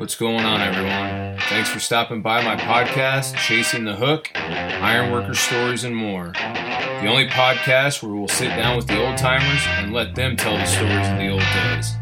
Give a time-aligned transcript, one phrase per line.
[0.00, 1.38] What's going on, everyone?
[1.50, 6.32] Thanks for stopping by my podcast, Chasing the Hook, Ironworker Stories, and more.
[6.32, 10.56] The only podcast where we'll sit down with the old timers and let them tell
[10.56, 11.92] the stories of the old days.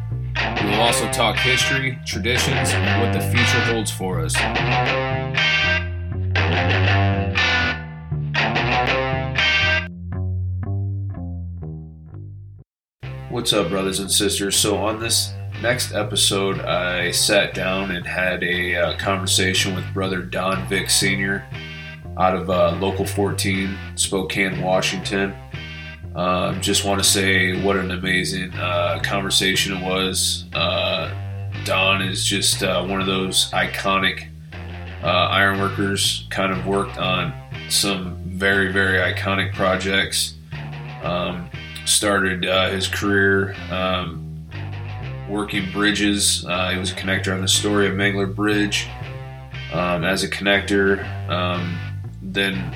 [0.62, 4.36] We will also talk history, traditions, and what the future holds for us.
[13.28, 14.54] What's up, brothers and sisters?
[14.54, 20.22] So, on this next episode, I sat down and had a uh, conversation with Brother
[20.22, 21.44] Don Vick Sr.
[22.16, 25.34] out of uh, Local 14, Spokane, Washington.
[26.14, 30.44] Um, just want to say what an amazing uh, conversation it was.
[30.52, 31.12] Uh,
[31.64, 34.28] Don is just uh, one of those iconic
[35.02, 37.32] ironworkers, kind of worked on
[37.68, 40.34] some very, very iconic projects.
[41.02, 41.48] Um,
[41.84, 44.27] started his career um,
[45.28, 46.44] working bridges.
[46.46, 48.88] Uh, he was a connector on the Astoria-Megler Bridge
[49.72, 51.06] um, as a connector.
[51.28, 51.78] Um,
[52.22, 52.74] then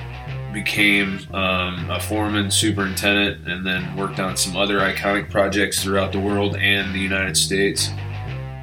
[0.53, 6.19] became um, a foreman, superintendent, and then worked on some other iconic projects throughout the
[6.19, 7.89] world and the United States,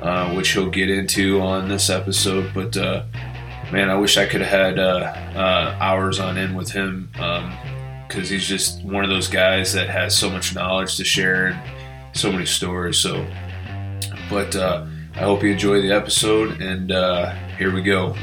[0.00, 2.52] uh, which he'll get into on this episode.
[2.54, 3.04] But uh,
[3.72, 7.10] man, I wish I could have had uh, uh hours on end with him
[8.06, 12.16] because he's just one of those guys that has so much knowledge to share and
[12.16, 12.98] so many stories.
[12.98, 13.26] So,
[14.30, 18.14] but uh, I hope you enjoy the episode, and uh, here we go.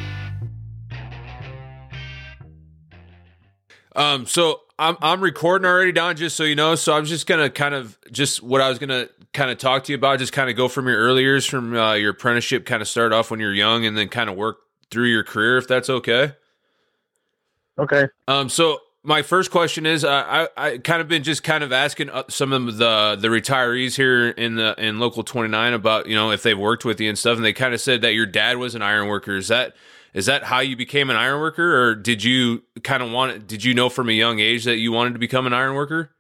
[3.95, 6.15] Um, so I'm I'm recording already, Don.
[6.15, 9.09] Just so you know, so I'm just gonna kind of just what I was gonna
[9.33, 10.19] kind of talk to you about.
[10.19, 13.11] Just kind of go from your early years, from uh, your apprenticeship, kind of start
[13.11, 14.57] off when you're young, and then kind of work
[14.89, 16.33] through your career, if that's okay.
[17.77, 18.07] Okay.
[18.27, 18.49] Um.
[18.49, 22.09] So my first question is uh, I I kind of been just kind of asking
[22.09, 26.31] uh, some of the the retirees here in the in local 29 about you know
[26.31, 28.57] if they've worked with you and stuff and they kind of said that your dad
[28.57, 29.37] was an iron worker.
[29.37, 29.75] Is that
[30.13, 33.63] is that how you became an iron worker or did you kind of want did
[33.63, 36.11] you know from a young age that you wanted to become an iron worker?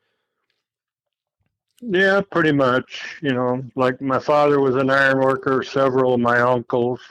[1.81, 6.39] Yeah pretty much you know like my father was an iron worker several of my
[6.39, 7.01] uncles.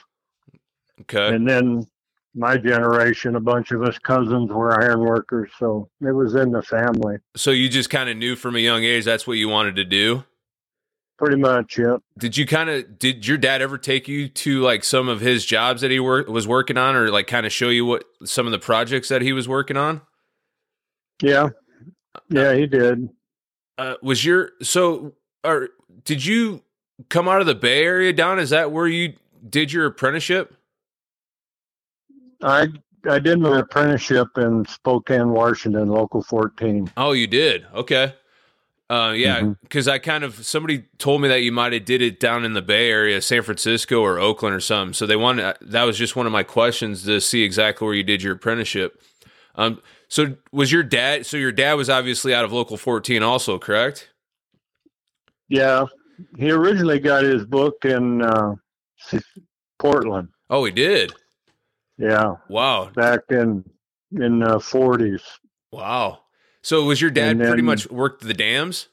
[1.01, 1.35] Okay.
[1.35, 1.87] And then
[2.37, 6.61] my generation, a bunch of us cousins were iron workers, so it was in the
[6.61, 7.17] family.
[7.35, 9.83] So you just kind of knew from a young age that's what you wanted to
[9.83, 10.23] do.
[11.17, 11.97] Pretty much, yeah.
[12.19, 15.45] Did you kind of did your dad ever take you to like some of his
[15.45, 18.45] jobs that he work was working on, or like kind of show you what some
[18.45, 20.01] of the projects that he was working on?
[21.21, 21.49] Yeah,
[22.29, 23.09] yeah, he did.
[23.79, 25.69] Uh, was your so or
[26.03, 26.61] did you
[27.09, 28.37] come out of the Bay Area down?
[28.37, 29.13] Is that where you
[29.49, 30.56] did your apprenticeship?
[32.41, 32.67] I
[33.09, 36.91] I did my apprenticeship in Spokane, Washington, local 14.
[36.97, 37.65] Oh, you did?
[37.73, 38.13] Okay.
[38.89, 39.95] Uh, yeah, because mm-hmm.
[39.95, 42.61] I kind of somebody told me that you might have did it down in the
[42.61, 44.93] Bay Area, San Francisco or Oakland or something.
[44.93, 48.03] So they wanted that was just one of my questions to see exactly where you
[48.03, 49.01] did your apprenticeship.
[49.55, 51.25] Um, so was your dad?
[51.25, 54.09] So your dad was obviously out of local 14, also, correct?
[55.49, 55.85] Yeah,
[56.37, 58.55] he originally got his book in uh,
[59.79, 60.29] Portland.
[60.49, 61.13] Oh, he did.
[61.97, 62.35] Yeah.
[62.49, 62.89] Wow.
[62.95, 63.63] Back in
[64.11, 65.23] in the forties.
[65.71, 66.19] Wow.
[66.61, 68.87] So was your dad then, pretty much worked the dams?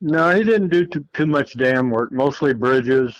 [0.00, 2.12] No, he didn't do too, too much dam work.
[2.12, 3.16] Mostly bridges.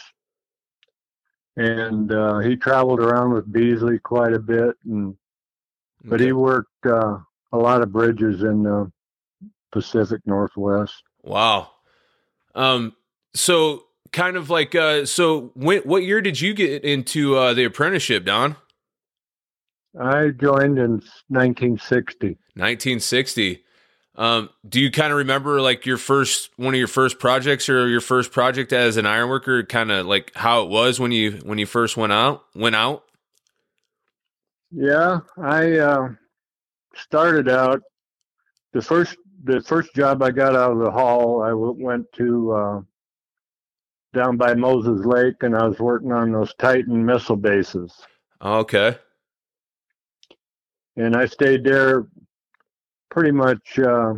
[1.56, 5.16] And uh, he traveled around with Beasley quite a bit, and
[6.04, 6.26] but okay.
[6.26, 7.18] he worked uh,
[7.50, 8.92] a lot of bridges in the
[9.72, 11.02] Pacific Northwest.
[11.24, 11.72] Wow.
[12.54, 12.94] Um.
[13.34, 17.64] So kind of like uh so when what year did you get into uh the
[17.64, 18.56] apprenticeship don?
[19.98, 23.64] I joined in 1960 1960
[24.16, 27.88] um do you kind of remember like your first one of your first projects or
[27.88, 31.58] your first project as an ironworker kind of like how it was when you when
[31.58, 33.04] you first went out went out?
[34.70, 36.08] Yeah i uh
[36.94, 37.80] started out
[38.72, 42.52] the first the first job i got out of the hall I w- went to
[42.52, 42.80] uh
[44.12, 47.92] down by Moses Lake, and I was working on those Titan missile bases.
[48.42, 48.96] Okay.
[50.96, 52.06] And I stayed there
[53.10, 54.14] pretty much uh,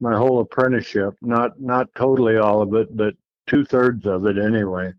[0.00, 1.14] my whole apprenticeship.
[1.20, 3.14] Not not totally all of it, but
[3.46, 4.92] two thirds of it anyway.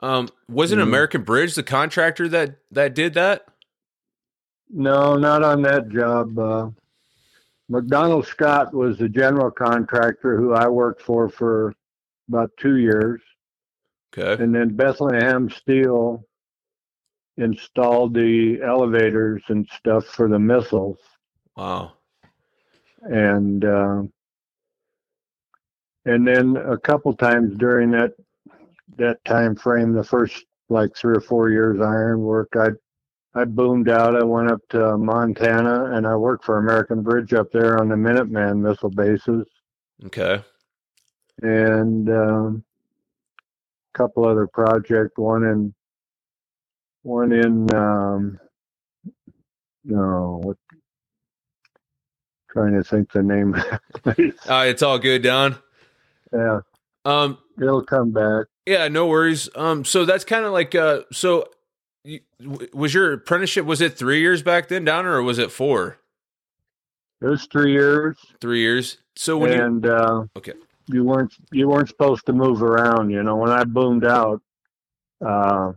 [0.00, 0.78] Um, was it.
[0.78, 3.46] American Bridge the contractor that that did that?
[4.70, 6.38] No, not on that job.
[6.38, 6.70] Uh,
[7.68, 11.74] McDonald Scott was the general contractor who I worked for for
[12.28, 13.20] about two years.
[14.16, 14.42] Okay.
[14.42, 16.24] And then Bethlehem Steel
[17.36, 20.98] installed the elevators and stuff for the missiles.
[21.56, 21.92] Wow.
[23.02, 24.02] And uh,
[26.04, 28.12] and then a couple times during that
[28.96, 32.68] that time frame, the first like three or four years iron work, I
[33.34, 34.16] I boomed out.
[34.16, 37.94] I went up to Montana and I worked for American Bridge up there on the
[37.94, 39.46] Minuteman missile bases
[40.06, 40.42] Okay.
[41.42, 42.64] And um,
[43.94, 45.18] a couple other project.
[45.18, 45.74] One in
[47.02, 48.38] one in um,
[49.84, 50.56] no, what?
[52.50, 53.54] Trying to think the name.
[53.54, 54.34] of that place.
[54.48, 55.56] Uh, it's all good, Don.
[56.32, 56.60] yeah,
[57.04, 58.46] Um, it'll come back.
[58.66, 59.48] yeah, no worries.
[59.54, 61.46] Um, so that's kind of like uh, so.
[62.04, 62.20] You,
[62.72, 65.98] was your apprenticeship was it three years back then, Don, or was it four?
[67.20, 68.98] It was three years, Three years.
[69.16, 70.52] So when you and uh, Okay.
[70.88, 73.10] You weren't you weren't supposed to move around.
[73.10, 74.42] You know, when I boomed out,
[75.24, 75.72] uh,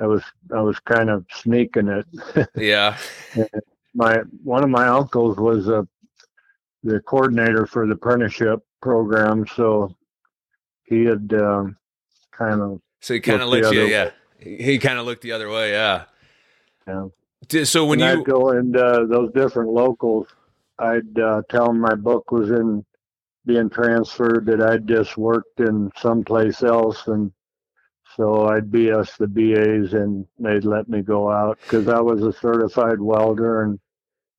[0.00, 0.22] I was
[0.54, 2.06] I was kind of sneaking it.
[2.56, 2.96] yeah
[3.96, 5.82] my one of my uncles was uh,
[6.84, 9.96] the coordinator for the apprenticeship program, so
[10.84, 11.76] he had um,
[12.30, 14.10] kind of So he kind of Look let you, yeah.
[14.38, 16.04] He, he kind of looked the other way, yeah.
[16.86, 17.06] Yeah.
[17.64, 20.28] So when when you, I'd go into uh, those different locals,
[20.78, 22.84] I'd uh, tell them my book was in
[23.46, 27.32] being transferred that I'd just worked in someplace else, and
[28.16, 32.32] so I'd BS the BAs and they'd let me go out because I was a
[32.32, 33.78] certified welder and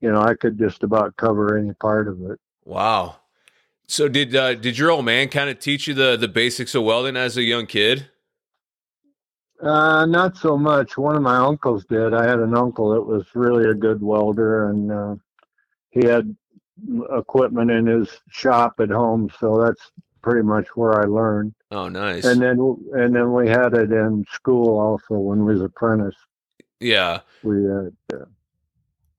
[0.01, 2.39] you know I could just about cover any part of it.
[2.65, 3.17] wow.
[3.87, 6.83] So did uh, did your old man kind of teach you the the basics of
[6.83, 8.09] welding as a young kid?
[9.61, 10.97] Uh, not so much.
[10.97, 12.13] One of my uncles did.
[12.13, 15.15] I had an uncle that was really a good welder, and uh,
[15.89, 16.35] he had
[17.17, 19.91] equipment in his shop at home, so that's
[20.21, 21.53] pretty much where I learned.
[21.71, 22.25] Oh, nice.
[22.25, 22.59] And then,
[22.93, 26.15] and then we had it in school also when we was apprentice.
[26.79, 27.19] yeah.
[27.43, 28.25] We had, uh,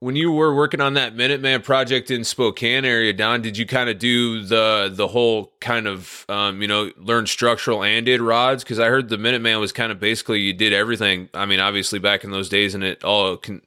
[0.01, 3.89] When you were working on that Minuteman project in Spokane area, Don, did you kind
[3.89, 8.63] of do the the whole kind of um, you know learn structural and did rods?
[8.65, 11.31] Because I heard the Minuteman was kind of basically you did everything.
[11.33, 13.63] I mean, obviously back in those days, and it all con-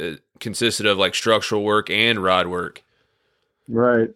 [0.00, 2.83] uh, consisted of like structural work and rod work.
[3.68, 4.10] Right.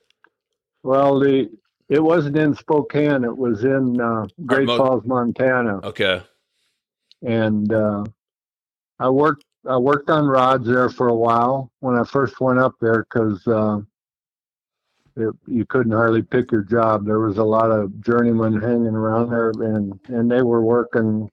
[0.82, 1.50] Well, the
[1.88, 3.24] it wasn't in Spokane.
[3.24, 5.80] It was in uh, Great Mo- Falls, Montana.
[5.82, 6.22] Okay.
[7.22, 8.04] and uh,
[8.98, 12.74] I worked I worked on rods there for a while when I first went up
[12.80, 13.80] there because uh,
[15.46, 17.04] you couldn't hardly pick your job.
[17.04, 21.28] There was a lot of journeymen hanging around there, and and they were working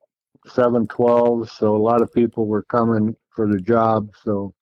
[0.47, 4.09] seven twelve, so a lot of people were coming for the job.
[4.23, 4.53] So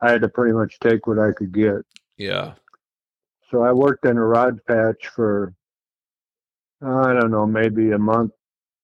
[0.00, 1.78] I had to pretty much take what I could get.
[2.18, 2.52] Yeah.
[3.50, 5.54] So I worked in a rod patch for
[6.82, 8.30] I don't know, maybe a month,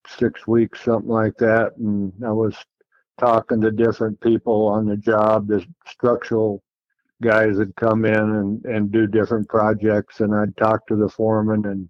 [0.06, 2.56] six weeks, something like that, and I was
[3.18, 5.46] talking to different people on the job.
[5.46, 6.62] The structural
[7.22, 11.66] guys would come in and, and do different projects, and I'd talk to the foreman,
[11.66, 11.88] and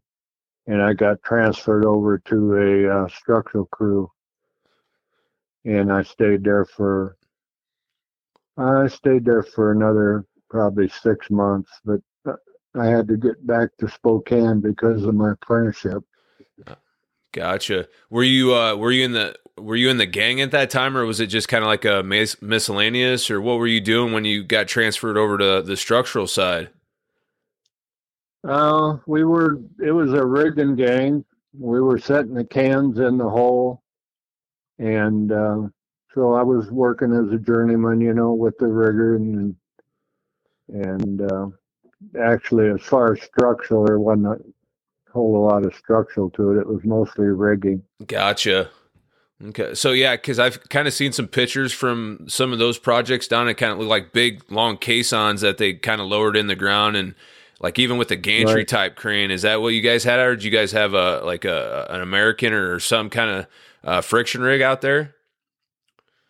[0.66, 4.10] and I got transferred over to a uh, structural crew,
[5.64, 7.16] and I stayed there for
[8.56, 12.00] I stayed there for another probably six months, but
[12.74, 16.02] I had to get back to Spokane because of my apprenticeship.
[17.32, 17.88] Gotcha.
[18.10, 20.96] Were you uh were you in the were you in the gang at that time
[20.96, 24.12] or was it just kind of like a mis- miscellaneous or what were you doing
[24.12, 26.70] when you got transferred over to the structural side?
[28.46, 31.24] Uh, we were, it was a rigging gang.
[31.58, 33.82] We were setting the cans in the hole.
[34.78, 35.62] And, uh,
[36.14, 39.56] so I was working as a journeyman, you know, with the rigger and,
[40.68, 41.48] and, uh,
[42.20, 46.60] actually as far as structural, there wasn't a whole lot of structural to it.
[46.60, 47.82] It was mostly rigging.
[48.06, 48.70] Gotcha.
[49.44, 49.74] Okay.
[49.74, 53.48] So yeah, cuz I've kind of seen some pictures from some of those projects down
[53.48, 56.54] it kind of look like big long caissons that they kind of lowered in the
[56.56, 57.14] ground and
[57.60, 58.68] like even with the gantry Right.
[58.68, 61.44] type crane is that what you guys had or did you guys have a like
[61.44, 63.46] a an American or some kind of
[63.82, 65.14] uh, friction rig out there?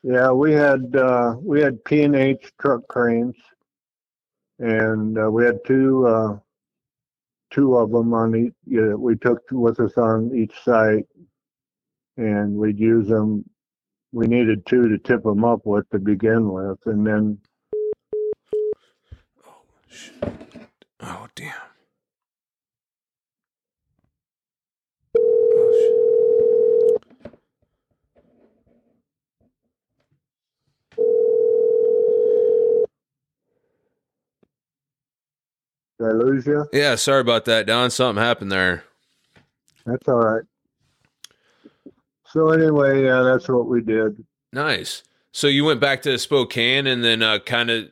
[0.03, 3.37] Yeah, we had uh, we had P and H truck cranes,
[4.59, 6.39] and uh, we had two uh,
[7.51, 8.55] two of them on each.
[8.67, 11.07] Yeah, we took with us on each site,
[12.17, 13.45] and we'd use them.
[14.13, 17.39] We needed two to tip them up with to begin with, and then
[21.01, 21.53] Oh damn.
[25.19, 26.24] Oh,
[36.05, 36.67] did I lose you?
[36.73, 37.91] Yeah, sorry about that, Don.
[37.91, 38.85] Something happened there.
[39.87, 40.45] That's all right.
[42.27, 44.25] So anyway, yeah, that's what we did.
[44.53, 45.03] Nice.
[45.33, 47.91] So you went back to Spokane, and then uh, kind of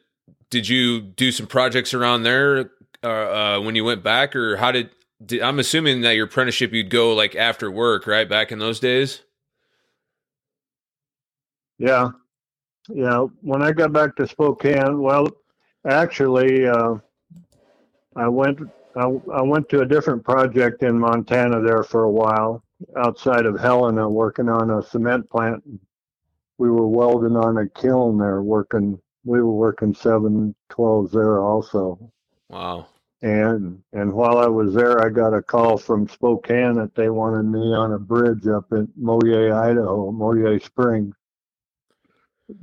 [0.51, 2.71] did you do some projects around there
[3.03, 4.91] uh, uh, when you went back, or how did
[5.43, 8.29] I'm assuming that your apprenticeship you'd go like after work, right?
[8.29, 9.23] Back in those days.
[11.79, 12.11] Yeah,
[12.89, 13.27] yeah.
[13.41, 15.29] When I got back to Spokane, well,
[15.87, 16.97] actually, uh,
[18.17, 18.61] I went
[18.95, 22.63] I, I went to a different project in Montana there for a while,
[22.97, 25.63] outside of Helena, working on a cement plant.
[26.59, 29.01] We were welding on a kiln there, working.
[29.25, 32.13] We were working seven twelves there also.
[32.49, 32.87] Wow.
[33.23, 37.45] And and while I was there, I got a call from Spokane that they wanted
[37.45, 41.15] me on a bridge up in Moyie, Idaho, Moyie Springs,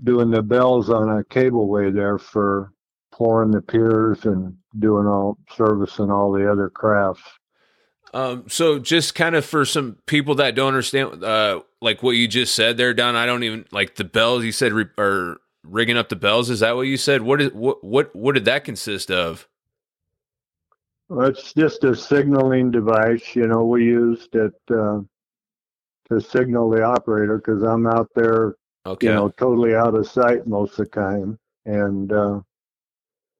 [0.04, 2.74] doing the bells on a cableway there for
[3.20, 7.22] pouring the piers and doing all service and all the other crafts.
[8.14, 12.28] Um, so just kind of for some people that don't understand, uh, like what you
[12.28, 15.98] just said there, Don, I don't even like the bells you said, re- or rigging
[15.98, 16.50] up the bells.
[16.50, 17.22] Is that what you said?
[17.22, 19.48] What is, what, what, what did that consist of?
[21.10, 25.02] Well, it's just a signaling device, you know, we used it, uh,
[26.10, 29.08] to signal the operator because I'm out there, Okay.
[29.08, 31.38] you know, totally out of sight most of the time.
[31.66, 32.40] And, uh,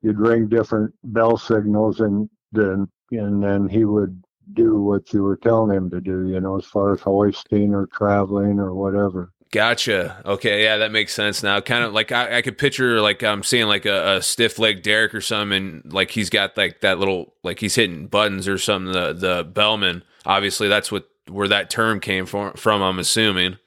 [0.02, 5.38] you'd ring different bell signals and then, and then he would do what you were
[5.38, 9.32] telling him to do, you know, as far as hoisting or traveling or whatever.
[9.52, 10.22] Gotcha.
[10.26, 11.60] Okay, yeah, that makes sense now.
[11.60, 14.84] Kind of like I, I could picture like I'm seeing like a, a stiff leg
[14.84, 18.60] derrick or something, and like he's got like that little like he's hitting buttons or
[18.60, 18.92] something.
[18.92, 20.04] The the bellman.
[20.24, 22.54] Obviously, that's what where that term came from.
[22.54, 23.58] From I'm assuming.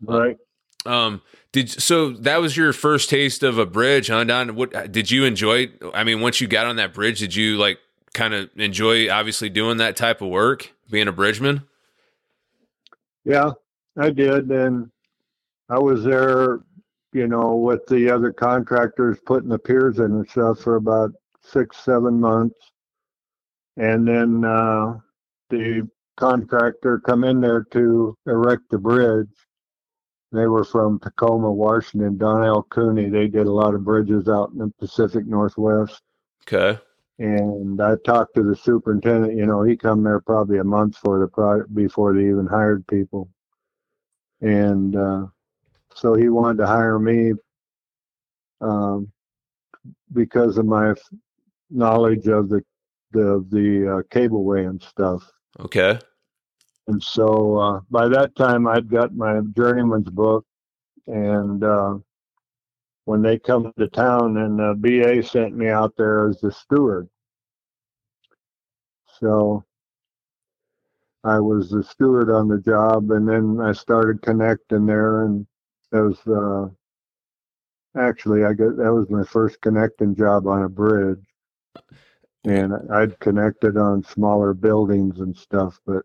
[0.00, 0.36] Right.
[0.84, 1.20] Um.
[1.56, 4.56] Did so that was your first taste of a bridge, huh, Don?
[4.56, 5.68] What did you enjoy?
[5.94, 7.78] I mean, once you got on that bridge, did you like
[8.12, 11.62] kind of enjoy obviously doing that type of work, being a bridgeman?
[13.24, 13.52] Yeah,
[13.96, 14.50] I did.
[14.50, 14.90] And
[15.70, 16.60] I was there,
[17.14, 21.78] you know, with the other contractors putting the piers in and stuff for about six,
[21.78, 22.70] seven months.
[23.78, 24.98] And then uh,
[25.48, 29.30] the contractor come in there to erect the bridge.
[30.32, 33.08] They were from Tacoma, Washington, Donnell Cooney.
[33.08, 36.02] They did a lot of bridges out in the Pacific Northwest.
[36.42, 36.80] Okay.
[37.18, 39.36] And I talked to the superintendent.
[39.36, 42.86] You know, he come there probably a month for the pro- before they even hired
[42.88, 43.30] people,
[44.42, 45.26] and uh,
[45.94, 47.32] so he wanted to hire me
[48.60, 49.10] um,
[50.12, 50.98] because of my f-
[51.70, 52.62] knowledge of the
[53.12, 55.22] the the uh, cableway and stuff.
[55.58, 55.98] Okay.
[56.88, 60.44] And so uh, by that time, I'd got my journeyman's book,
[61.06, 61.98] and uh,
[63.06, 67.08] when they come to town, and BA sent me out there as the steward.
[69.20, 69.64] So
[71.24, 75.44] I was the steward on the job, and then I started connecting there, and
[75.90, 76.68] that was uh,
[78.00, 81.24] actually I got that was my first connecting job on a bridge,
[82.44, 86.04] and I'd connected on smaller buildings and stuff, but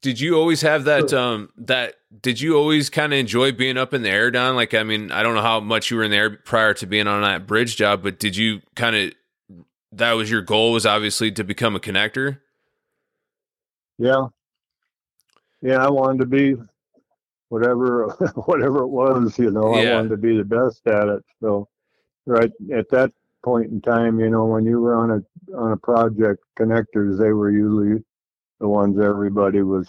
[0.00, 3.92] Did you always have that um that did you always kind of enjoy being up
[3.92, 4.54] in the air, Don?
[4.54, 7.06] Like I mean, I don't know how much you were in there prior to being
[7.06, 9.12] on that bridge job, but did you kind of
[9.92, 12.38] that was your goal was obviously to become a connector?
[13.98, 14.28] Yeah.
[15.60, 16.54] Yeah, I wanted to be
[17.48, 18.08] whatever
[18.46, 21.24] whatever it was, you know, I wanted to be the best at it.
[21.40, 21.68] So
[22.26, 23.12] right at that
[23.44, 27.32] point in time, you know, when you were on a on a project, connectors, they
[27.32, 28.04] were usually
[28.60, 29.88] the ones everybody was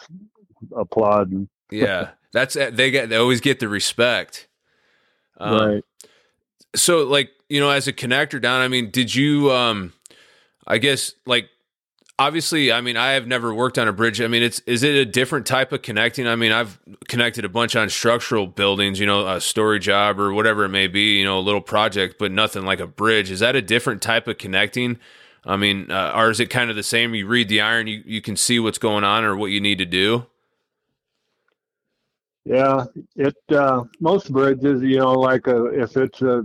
[0.76, 1.50] applauding.
[1.72, 2.10] Yeah.
[2.32, 4.48] That's they get they always get the respect.
[5.40, 5.84] Um, right.
[6.76, 9.94] so like you know as a connector down i mean did you um
[10.68, 11.50] i guess like
[12.20, 14.96] obviously i mean i have never worked on a bridge i mean it's is it
[14.96, 19.06] a different type of connecting i mean i've connected a bunch on structural buildings you
[19.06, 22.32] know a story job or whatever it may be you know a little project but
[22.34, 25.00] nothing like a bridge is that a different type of connecting
[25.46, 27.16] i mean uh, or is it kind of the same?
[27.16, 29.78] You read the iron you, you can see what's going on or what you need
[29.80, 30.26] to do?
[32.46, 36.44] Yeah, it uh most bridges, you know, like a if it's a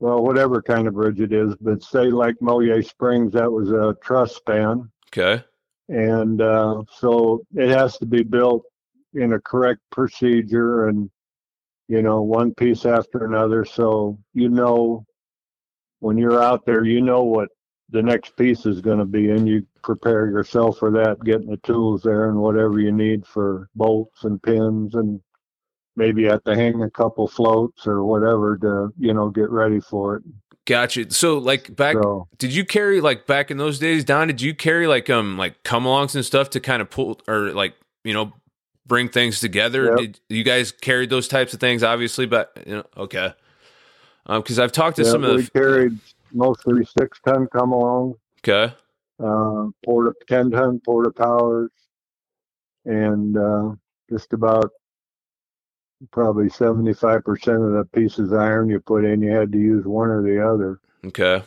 [0.00, 3.96] well, whatever kind of bridge it is, but say like Moyie Springs, that was a
[4.02, 4.90] truss span.
[5.08, 5.44] okay.
[5.88, 8.64] And uh, so it has to be built
[9.14, 11.10] in a correct procedure and
[11.88, 13.64] you know one piece after another.
[13.64, 15.04] So you know
[16.00, 17.48] when you're out there you know what
[17.90, 21.56] the next piece is going to be and you prepare yourself for that getting the
[21.58, 25.20] tools there and whatever you need for bolts and pins and
[25.96, 29.80] maybe you have to hang a couple floats or whatever to you know get ready
[29.80, 30.22] for it
[30.66, 34.28] gotcha so like back so Did you carry like back in those days, Don?
[34.28, 37.50] Did you carry like um like come alongs and stuff to kind of pull or
[37.52, 38.32] like you know
[38.86, 39.86] bring things together?
[39.86, 39.96] Yep.
[39.96, 41.82] Did you guys carried those types of things?
[41.82, 43.34] Obviously, but you know, okay.
[44.26, 45.98] Um, because I've talked to yeah, some of the carried
[46.32, 48.74] mostly six ton come along okay,
[49.22, 51.70] uh, porta, 10 ton porta powers,
[52.84, 53.70] and uh,
[54.10, 54.70] just about
[56.12, 57.16] probably 75%
[57.66, 60.44] of the pieces of iron you put in, you had to use one or the
[60.44, 60.80] other.
[61.04, 61.42] Okay.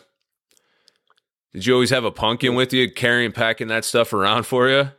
[1.54, 4.90] Did you always have a pumpkin with you carrying, packing that stuff around for you?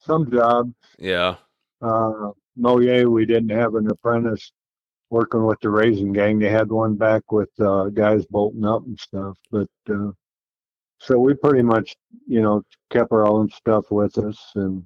[0.00, 0.74] Some jobs.
[0.98, 1.36] Yeah.
[1.82, 4.52] Uh, Moyie, we didn't have an apprentice
[5.10, 6.38] working with the raising gang.
[6.38, 9.38] They had one back with uh, guys bolting up and stuff.
[9.50, 10.10] But uh,
[10.98, 11.94] so we pretty much,
[12.26, 14.38] you know, kept our own stuff with us.
[14.54, 14.84] And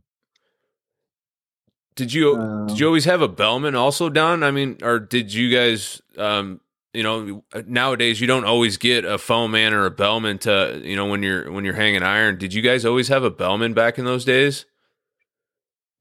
[1.95, 4.43] did you did you always have a bellman also down?
[4.43, 6.01] I mean, or did you guys?
[6.17, 6.61] Um,
[6.93, 11.07] you know, nowadays you don't always get a foreman or a bellman to you know
[11.07, 12.39] when you're when you're hanging iron.
[12.39, 14.67] Did you guys always have a bellman back in those days?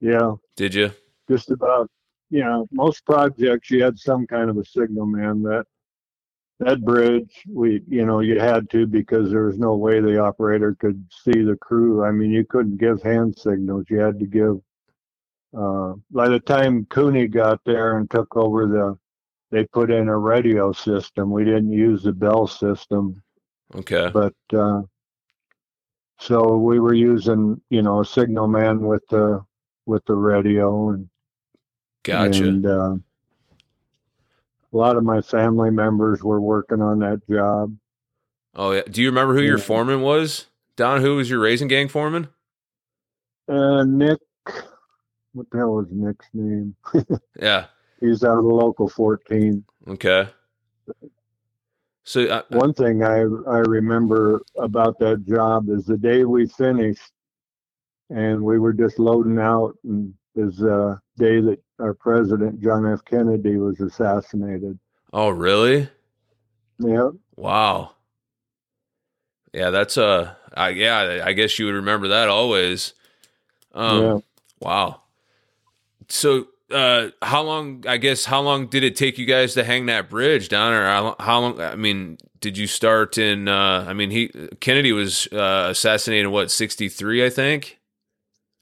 [0.00, 0.36] Yeah.
[0.56, 0.92] Did you?
[1.28, 1.90] Just about.
[2.30, 5.42] You know, most projects you had some kind of a signal man.
[5.42, 5.66] That
[6.60, 10.76] that bridge, we you know you had to because there was no way the operator
[10.78, 12.04] could see the crew.
[12.04, 13.86] I mean, you couldn't give hand signals.
[13.88, 14.60] You had to give.
[15.56, 18.96] Uh, by the time Cooney got there and took over the,
[19.50, 21.32] they put in a radio system.
[21.32, 23.20] We didn't use the bell system.
[23.74, 24.10] Okay.
[24.12, 24.82] But uh,
[26.20, 29.42] so we were using, you know, a signal man with the
[29.86, 31.08] with the radio and
[32.02, 32.44] gotcha.
[32.44, 32.96] And uh,
[34.72, 37.76] a lot of my family members were working on that job.
[38.54, 38.82] Oh yeah.
[38.90, 40.46] Do you remember who your foreman was?
[40.76, 42.28] Don, who was your raising gang foreman?
[43.48, 44.20] Uh, Nick,
[45.32, 46.74] what the hell was Nick's name?
[47.40, 47.66] Yeah.
[48.00, 49.62] He's out of the local 14.
[49.88, 50.28] Okay.
[52.04, 57.12] So uh, One thing I I remember about that job is the day we finished,
[58.08, 63.04] and we were just loading out, and is the day that our president John F.
[63.04, 64.78] Kennedy was assassinated.
[65.12, 65.88] oh really?
[66.78, 67.92] Yeah, Wow.
[69.52, 72.94] Yeah, that's uh I yeah, I guess you would remember that always.
[73.74, 74.18] Um yeah.
[74.60, 75.02] wow.
[76.08, 79.86] So uh how long I guess how long did it take you guys to hang
[79.86, 83.92] that bridge down or how, how long I mean did you start in uh I
[83.92, 84.28] mean he
[84.60, 87.78] Kennedy was uh assassinated in, what 63 I think?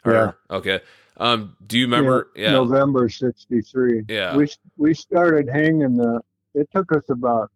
[0.05, 0.33] Or- Yeah.
[0.51, 0.81] Okay.
[1.19, 2.53] Um do you remember yeah.
[2.53, 4.05] November '63.
[4.09, 4.37] Yeah.
[4.37, 6.21] we we started hanging the.
[6.55, 7.51] It took us about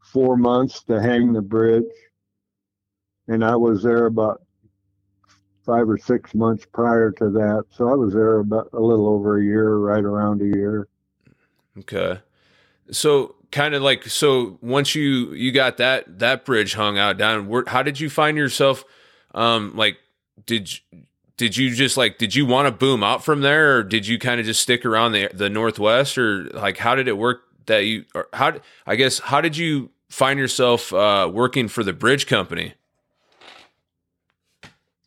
[0.00, 1.84] four months to hang the bridge,
[3.28, 4.42] and I was there about
[5.64, 7.64] five or six months prior to that.
[7.70, 10.88] So I was there about a little over a year, right around a year.
[11.78, 12.20] Okay.
[12.90, 17.46] So kind of like so once you you got that that bridge hung out down
[17.46, 18.84] where how did you find yourself
[19.32, 19.96] um like
[20.44, 20.98] did you-
[21.36, 24.18] did you just like did you want to boom out from there or did you
[24.18, 27.80] kind of just stick around the the northwest or like how did it work that
[27.80, 28.54] you or how
[28.86, 32.74] I guess how did you find yourself uh working for the bridge company?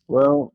[0.06, 0.54] Well,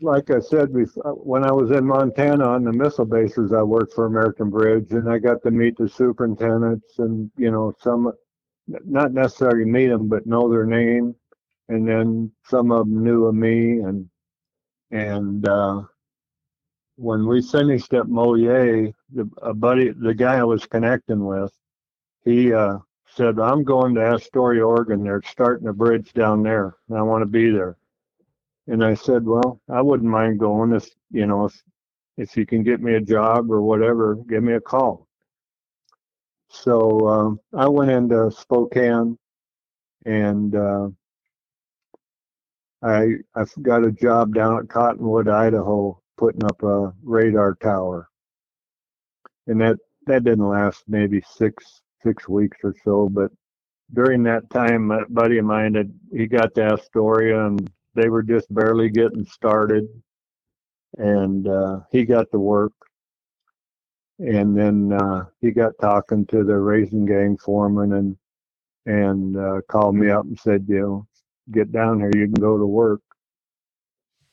[0.00, 3.92] like I said before, when I was in Montana on the missile bases, I worked
[3.92, 8.12] for American Bridge, and I got to meet the superintendents, and you know, some
[8.66, 11.14] not necessarily meet them, but know their name,
[11.68, 14.08] and then some of them knew of me, and
[14.90, 15.82] and uh,
[16.96, 21.52] when we finished at Moyie, the a buddy, the guy I was connecting with,
[22.24, 25.02] he uh, said, "I'm going to Astoria, Oregon.
[25.02, 27.76] They're starting a bridge down there, and I want to be there."
[28.66, 31.62] And I said, well, I wouldn't mind going if, you know, if,
[32.16, 35.06] if you can get me a job or whatever, give me a call.
[36.48, 39.18] So um, I went into Spokane
[40.06, 40.88] and uh,
[42.84, 48.08] I I got a job down at Cottonwood, Idaho, putting up a radar tower.
[49.48, 53.32] And that that didn't last maybe six six weeks or so, but
[53.94, 58.22] during that time, a buddy of mine had he got to Astoria and they were
[58.22, 59.88] just barely getting started
[60.98, 62.72] and uh, he got to work
[64.18, 68.16] and then uh, he got talking to the raising gang foreman and
[68.86, 71.06] and uh, called me up and said you know
[71.52, 73.00] get down here you can go to work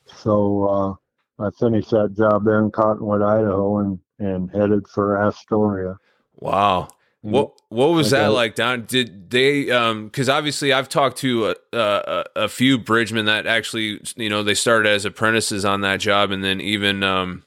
[0.05, 0.97] so
[1.39, 5.97] uh, i finished that job there in cottonwood idaho and and headed for astoria
[6.35, 6.89] Wow.
[7.21, 8.85] What what was that like, Don?
[8.85, 9.69] Did they?
[9.71, 14.43] um Because obviously, I've talked to a, a a few bridgemen that actually, you know,
[14.43, 17.43] they started as apprentices on that job, and then even, um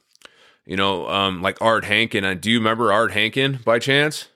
[0.67, 2.25] you know, um like Art Hankin.
[2.25, 4.29] Uh, Do you remember Art Hankin by chance?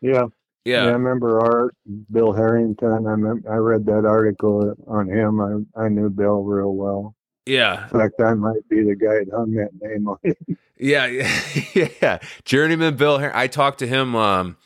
[0.00, 0.26] yeah
[0.68, 1.74] Yeah, I remember Art,
[2.10, 3.06] Bill Harrington.
[3.06, 5.40] I mem- I read that article on him.
[5.76, 7.14] I I knew Bill real well.
[7.46, 10.38] yeah, In fact, I might be the guy that hung that name on it.
[10.78, 11.06] yeah,
[12.02, 12.18] yeah.
[12.44, 13.18] Journeyman Bill.
[13.18, 14.14] Har- I talked to him.
[14.14, 14.56] Um,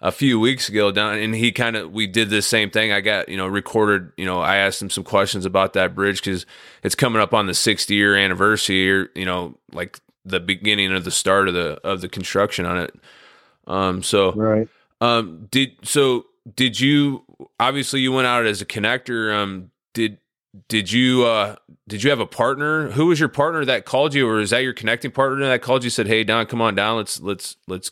[0.00, 2.92] a few weeks ago down, and he kind of we did the same thing.
[2.92, 4.12] I got you know recorded.
[4.18, 6.44] You know, I asked him some questions about that bridge because
[6.82, 8.92] it's coming up on the 60 year anniversary.
[8.92, 12.78] Or, you know, like the beginning of the start of the of the construction on
[12.78, 12.94] it.
[13.66, 14.68] Um, so right.
[15.00, 16.26] Um, did so?
[16.56, 17.24] Did you
[17.58, 19.34] obviously you went out as a connector?
[19.34, 20.18] Um, did
[20.68, 21.56] did you uh
[21.88, 22.90] did you have a partner?
[22.92, 25.84] Who was your partner that called you, or is that your connecting partner that called
[25.84, 25.90] you?
[25.90, 26.96] Said, "Hey, Don, come on down.
[26.96, 27.90] Let's let's let's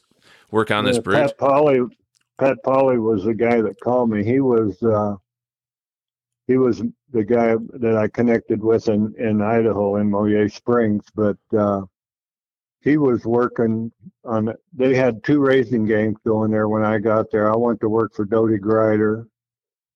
[0.51, 1.81] work on this bridge." Pat Polly,
[2.39, 4.25] Pat Polly was the guy that called me.
[4.25, 5.17] He was uh,
[6.47, 11.39] he was the guy that I connected with in in Idaho in Moyie Springs, but
[11.57, 11.83] uh,
[12.83, 13.93] he was working
[14.25, 14.53] on.
[14.73, 17.53] They had two raising gangs going there when I got there.
[17.53, 19.27] I went to work for Doty Grider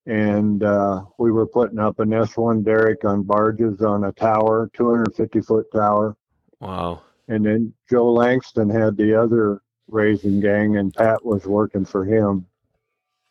[0.07, 5.41] and uh, we were putting up an S1 derrick on barges on a tower, 250
[5.41, 6.17] foot tower.
[6.61, 7.03] Wow.
[7.29, 12.47] And then Joe Langston had the other raising gang, and Pat was working for him.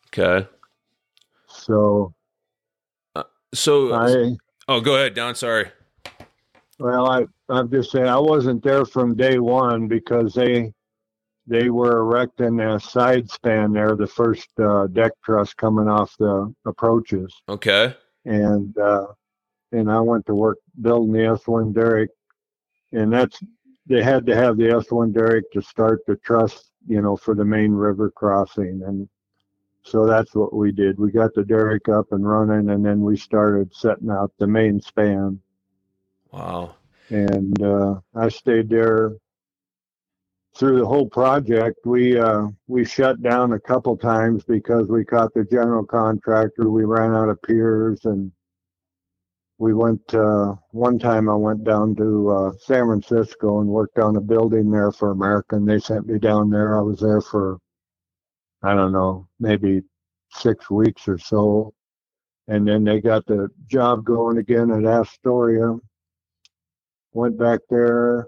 [0.08, 0.46] Okay.
[1.48, 2.14] So.
[3.14, 3.22] Uh,
[3.54, 3.94] so.
[3.94, 4.36] I.
[4.68, 5.34] Oh, go ahead, Don.
[5.34, 5.70] Sorry.
[6.78, 10.72] Well, I I'm just saying I wasn't there from day one because they
[11.46, 16.52] they were erecting a side span there, the first uh, deck truss coming off the
[16.66, 17.32] approaches.
[17.48, 17.94] Okay.
[18.24, 19.06] And uh,
[19.72, 22.10] and I went to work building the S1 derrick,
[22.92, 23.38] and that's
[23.86, 27.44] they had to have the S1 derrick to start the truss, you know, for the
[27.44, 29.08] main river crossing, and
[29.82, 30.98] so that's what we did.
[30.98, 34.80] We got the derrick up and running, and then we started setting out the main
[34.80, 35.40] span.
[36.36, 36.76] Wow.
[37.08, 39.12] And uh, I stayed there
[40.56, 45.34] through the whole project, we uh, we shut down a couple times because we caught
[45.34, 46.70] the general contractor.
[46.70, 48.32] We ran out of piers, and
[49.58, 50.14] we went.
[50.14, 54.70] Uh, one time, I went down to uh, San Francisco and worked on a building
[54.70, 55.66] there for American.
[55.66, 56.78] They sent me down there.
[56.78, 57.58] I was there for,
[58.62, 59.82] I don't know, maybe
[60.32, 61.74] six weeks or so,
[62.48, 65.76] and then they got the job going again at Astoria.
[67.16, 68.26] Went back there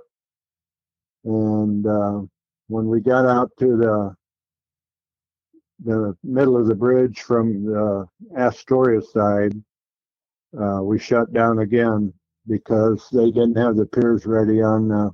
[1.24, 2.20] and uh,
[2.68, 4.14] when we got out to the
[5.84, 9.52] the middle of the bridge from the Astoria side,
[10.58, 12.14] uh, we shut down again
[12.48, 15.10] because they didn't have the piers ready on the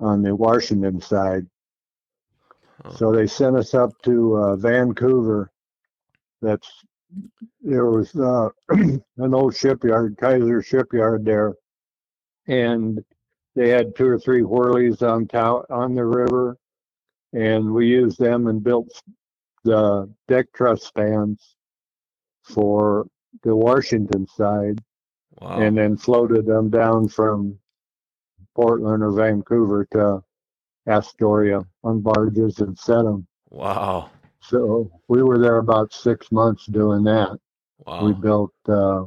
[0.00, 1.46] on the Washington side.
[2.86, 2.94] Oh.
[2.94, 5.52] So they sent us up to uh, Vancouver.
[6.40, 6.66] That's
[7.60, 11.54] there was uh, an old shipyard, Kaiser Shipyard there,
[12.46, 13.02] and
[13.54, 16.56] they had two or three whirlies on tow- on the river,
[17.32, 18.88] and we used them and built
[19.64, 21.56] the deck truss spans
[22.42, 23.06] for
[23.42, 24.82] the Washington side,
[25.40, 25.60] wow.
[25.60, 27.58] and then floated them down from
[28.54, 30.22] Portland or Vancouver to
[30.88, 33.26] Astoria on barges and set them.
[33.50, 34.10] Wow.
[34.40, 37.38] So we were there about six months doing that.
[37.86, 38.06] Wow.
[38.06, 39.04] We built, uh,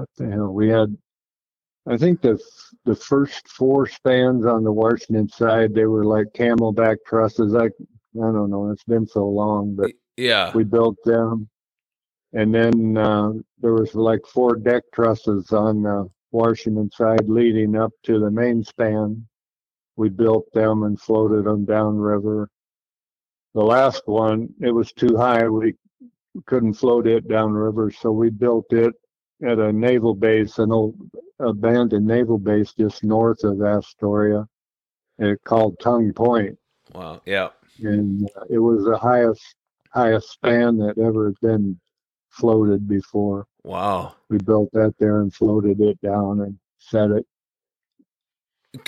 [0.00, 0.52] what the hell?
[0.52, 0.96] We had
[1.86, 2.38] I think the
[2.84, 7.54] the first four spans on the Washington side they were like camelback trusses.
[7.54, 8.70] I I don't know.
[8.70, 11.48] It's been so long, but yeah, we built them,
[12.32, 17.92] and then uh, there was like four deck trusses on the Washington side leading up
[18.04, 19.26] to the main span.
[19.96, 22.48] We built them and floated them downriver.
[23.54, 25.46] The last one, it was too high.
[25.48, 25.74] We
[26.46, 28.94] couldn't float it downriver, so we built it
[29.42, 30.96] at a naval base, an old
[31.38, 34.46] abandoned naval base just north of Astoria,
[35.44, 36.58] called Tongue Point.
[36.92, 37.22] Wow!
[37.24, 37.48] Yeah,
[37.82, 39.42] and uh, it was the highest
[39.92, 41.78] highest span that ever been
[42.30, 43.46] floated before.
[43.62, 44.14] Wow!
[44.28, 47.26] We built that there and floated it down and set it.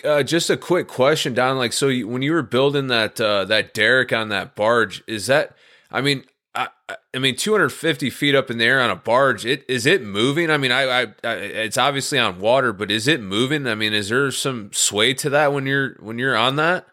[0.05, 1.59] Uh, just a quick question, Don.
[1.59, 5.27] Like, so you, when you were building that uh, that derrick on that barge, is
[5.27, 5.57] that?
[5.91, 6.69] I mean, I,
[7.15, 9.47] I mean, 250 feet up in the air on a barge.
[9.47, 10.51] It is it moving?
[10.51, 13.67] I mean, I, I, I, it's obviously on water, but is it moving?
[13.67, 16.87] I mean, is there some sway to that when you're when you're on that?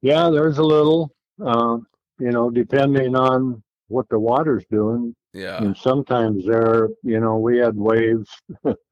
[0.00, 1.12] Yeah, there's a little.
[1.44, 1.78] Uh,
[2.18, 5.14] you know, depending on what the water's doing.
[5.32, 5.62] Yeah.
[5.62, 8.28] And sometimes there, you know, we had waves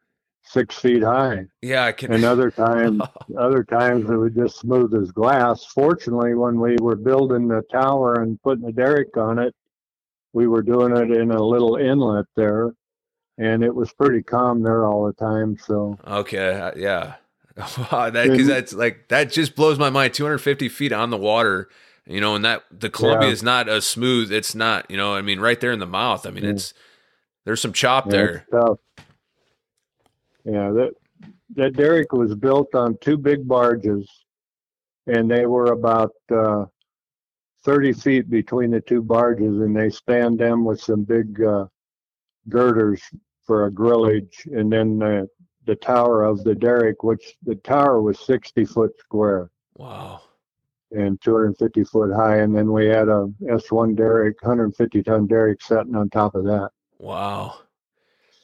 [0.50, 1.46] six feet high.
[1.62, 2.12] Yeah, I can.
[2.12, 3.02] And other times,
[3.38, 5.64] other times it was just smooth as glass.
[5.64, 9.54] Fortunately, when we were building the tower and putting the derrick on it,
[10.32, 12.72] we were doing it in a little inlet there,
[13.38, 15.56] and it was pretty calm there all the time.
[15.58, 17.14] So okay, uh, yeah,
[17.92, 20.14] wow, that because that's like that just blows my mind.
[20.14, 21.68] 250 feet on the water.
[22.06, 23.32] You know, and that the Columbia yeah.
[23.32, 24.32] is not a smooth.
[24.32, 24.90] It's not.
[24.90, 26.26] You know, I mean, right there in the mouth.
[26.26, 26.50] I mean, yeah.
[26.50, 26.74] it's
[27.44, 28.46] there's some chop yeah, there.
[30.44, 30.92] Yeah, that
[31.56, 34.08] that derrick was built on two big barges,
[35.06, 36.64] and they were about uh,
[37.64, 41.66] 30 feet between the two barges, and they spanned them with some big uh,
[42.48, 43.02] girders
[43.46, 45.28] for a grillage, and then the,
[45.66, 50.22] the tower of the derrick, which the tower was 60 foot square Wow.
[50.92, 55.94] and 250 foot high, and then we had a S1 derrick, 150 ton derrick sitting
[55.96, 56.70] on top of that.
[56.98, 57.56] Wow.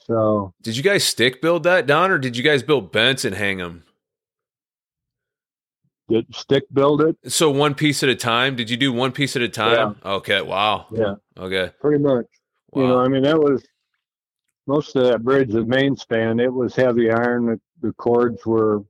[0.07, 3.35] So Did you guys stick build that, Don, or did you guys build bents and
[3.35, 3.83] hang them?
[6.09, 7.16] did stick build it?
[7.27, 8.55] So one piece at a time.
[8.55, 9.97] Did you do one piece at a time?
[10.05, 10.11] Yeah.
[10.12, 10.40] Okay.
[10.40, 10.87] Wow.
[10.92, 11.73] Yeah, Okay.
[11.81, 12.27] pretty much.
[12.71, 12.83] Wow.
[12.83, 13.66] You know, I mean, that was
[14.69, 16.38] most of that bridge, the main span.
[16.38, 17.47] It was heavy iron.
[17.47, 18.85] The, the chords were,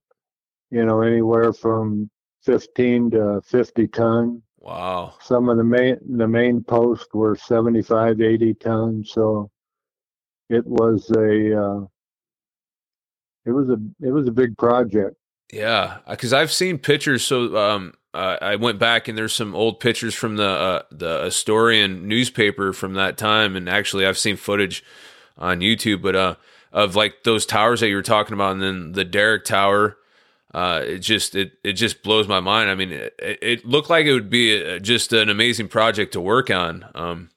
[0.70, 2.10] you know, anywhere from
[2.44, 4.42] 15 to 50 ton.
[4.58, 5.14] wow.
[5.22, 9.12] Some of the main the main posts were 75, 80 tons.
[9.12, 9.50] So
[10.48, 11.86] it was a uh,
[13.44, 15.16] it was a it was a big project.
[15.52, 17.24] Yeah, because I've seen pictures.
[17.24, 21.24] So um, uh, I went back and there's some old pictures from the uh, the
[21.26, 24.84] Astorian newspaper from that time, and actually I've seen footage
[25.38, 26.34] on YouTube, but uh,
[26.72, 29.96] of like those towers that you were talking about, and then the Derrick Tower.
[30.54, 32.70] Uh, it just it it just blows my mind.
[32.70, 36.20] I mean, it, it looked like it would be a, just an amazing project to
[36.20, 36.86] work on.
[36.94, 37.30] Um,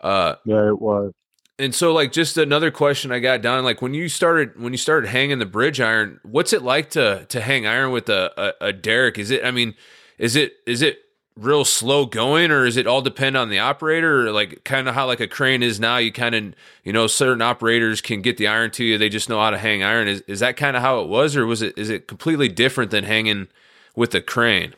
[0.00, 1.12] uh, Yeah, it was.
[1.58, 4.78] And so like just another question I got down like when you started when you
[4.78, 8.68] started hanging the bridge iron, what's it like to to hang iron with a, a,
[8.68, 9.18] a derrick?
[9.18, 9.74] Is it I mean,
[10.18, 10.98] is it is it
[11.36, 14.26] real slow going or is it all depend on the operator?
[14.26, 17.06] Or like kind of how like a crane is now you kind of you know
[17.06, 20.08] certain operators can get the iron to you they just know how to hang iron.
[20.08, 22.90] Is, is that kind of how it was or was it is it completely different
[22.90, 23.48] than hanging
[23.94, 24.74] with a crane?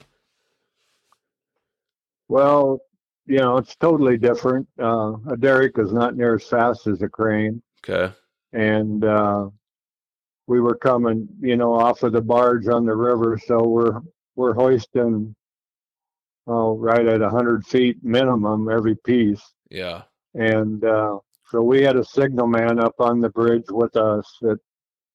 [2.28, 2.80] Well,
[3.26, 4.68] you know, it's totally different.
[4.80, 7.62] Uh, a derrick is not near as fast as a crane.
[7.86, 8.12] okay
[8.54, 9.48] and uh,
[10.46, 14.00] we were coming, you know, off of the barge on the river, so we're
[14.36, 15.34] we're hoisting,
[16.46, 20.02] oh, right at a hundred feet minimum every piece, yeah
[20.34, 21.18] and uh,
[21.50, 24.26] so we had a signal man up on the bridge with us.
[24.40, 24.58] That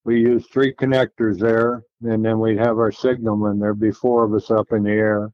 [0.06, 3.60] we used three connectors there, and then we'd have our signalman.
[3.60, 5.30] There'd be four of us up in the air,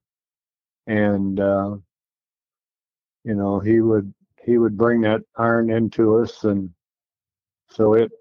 [0.88, 1.76] and uh,
[3.26, 4.14] you know, he would
[4.46, 6.70] he would bring that iron into us and
[7.70, 8.12] so it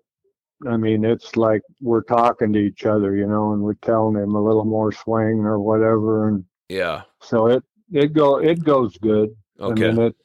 [0.67, 4.35] i mean it's like we're talking to each other you know and we're telling him
[4.35, 7.03] a little more swing or whatever and yeah.
[7.21, 7.63] so it
[7.93, 9.29] it go it goes good.
[9.61, 9.89] Okay.
[9.89, 10.17] i mean it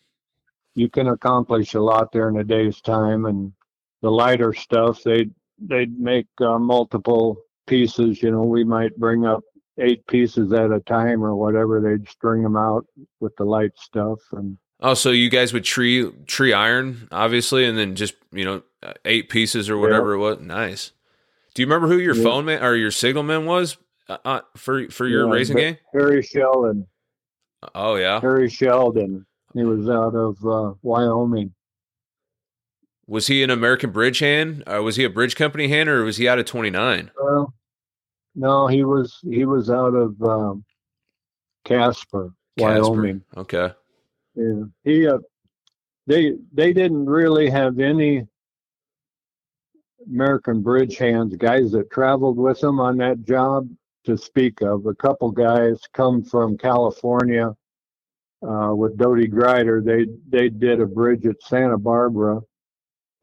[0.75, 3.51] you can accomplish a lot there in a day's time and
[4.01, 5.27] the lighter stuff they
[5.59, 7.35] they'd make uh, multiple
[7.67, 9.43] pieces you know we might bring up
[9.79, 12.85] eight pieces at a time or whatever they'd string them out
[13.19, 17.77] with the light stuff and Oh, so you guys would tree tree iron, obviously, and
[17.77, 20.39] then just you know uh, eight pieces or whatever it was.
[20.39, 20.91] Nice.
[21.53, 22.23] Do you remember who your Yeah.
[22.23, 25.77] phone man or your signal man was uh, uh, for for your Yeah, raising gang?
[25.93, 26.87] harry sheldon
[27.75, 28.21] Oh yeah.
[28.21, 29.25] Harry Sheldon.
[29.53, 31.53] He was out of uh, Wyoming.
[33.05, 34.63] Was he an American Bridge hand?
[34.65, 37.11] Or was he a bridge company hand, or was he out of twenty nine?
[37.21, 37.53] Well,
[38.33, 40.63] no, he was he was out of um,
[41.65, 43.23] Casper, Wyoming.
[43.35, 43.73] Okay.
[44.39, 44.63] Yeah.
[44.84, 45.19] He uh,
[46.08, 48.25] they they didn't really have any
[50.08, 53.69] American bridge hands guys that traveled with them on that job
[54.06, 54.86] to speak of.
[54.86, 57.54] A couple guys come from California
[58.47, 59.82] uh, with Doty Grider.
[59.82, 62.39] They they did a bridge at Santa Barbara,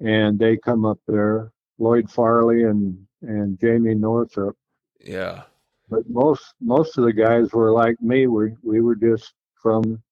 [0.01, 1.51] and they come up there.
[1.79, 4.55] Lloyd Farley and and Jamie Northrop.
[5.01, 5.45] Yeah.
[5.89, 8.27] But most most of the guys were like me.
[8.27, 10.03] We we were just from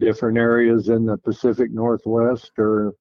[0.00, 2.94] different areas in the Pacific Northwest, or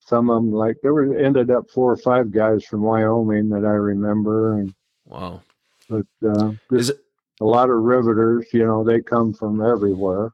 [0.00, 3.64] some of them like there were ended up four or five guys from Wyoming that
[3.64, 4.74] I remember, and
[5.06, 5.40] Wow.
[5.88, 6.98] but uh, Is it?
[7.40, 8.46] a lot of riveters.
[8.52, 10.32] You know, they come from everywhere.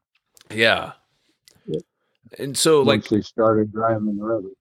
[0.51, 0.93] Yeah.
[1.65, 1.79] Yeah.
[2.37, 4.55] And so, like, once they started driving the rivets.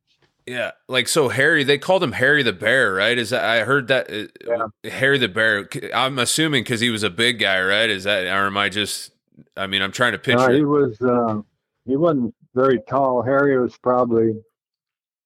[0.47, 1.63] yeah, like so, Harry.
[1.65, 3.19] They called him Harry the Bear, right?
[3.19, 5.69] Is that I heard that uh, Harry the Bear?
[5.95, 7.91] I'm assuming because he was a big guy, right?
[7.91, 9.13] Is that or am I just?
[9.57, 10.49] I mean, I'm trying to picture.
[10.49, 11.41] No, he was uh,
[11.85, 13.23] he wasn't very tall.
[13.23, 14.33] Harry was probably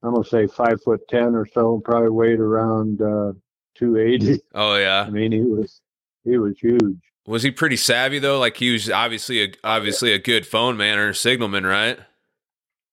[0.02, 1.80] I'm gonna say five foot ten or so.
[1.84, 3.32] Probably weighed around uh,
[3.74, 4.40] two eighty.
[4.54, 5.04] Oh yeah.
[5.06, 5.80] I mean, he was
[6.24, 6.98] he was huge.
[7.26, 8.38] Was he pretty savvy though?
[8.38, 11.98] Like he was obviously a obviously a good phone man or signalman, right?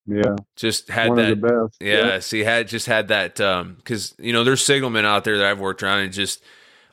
[0.06, 1.32] Yeah, Just had one that.
[1.32, 1.78] of the best.
[1.80, 5.46] Yes, he had just had that um because you know there's signalmen out there that
[5.46, 6.44] I've worked around and just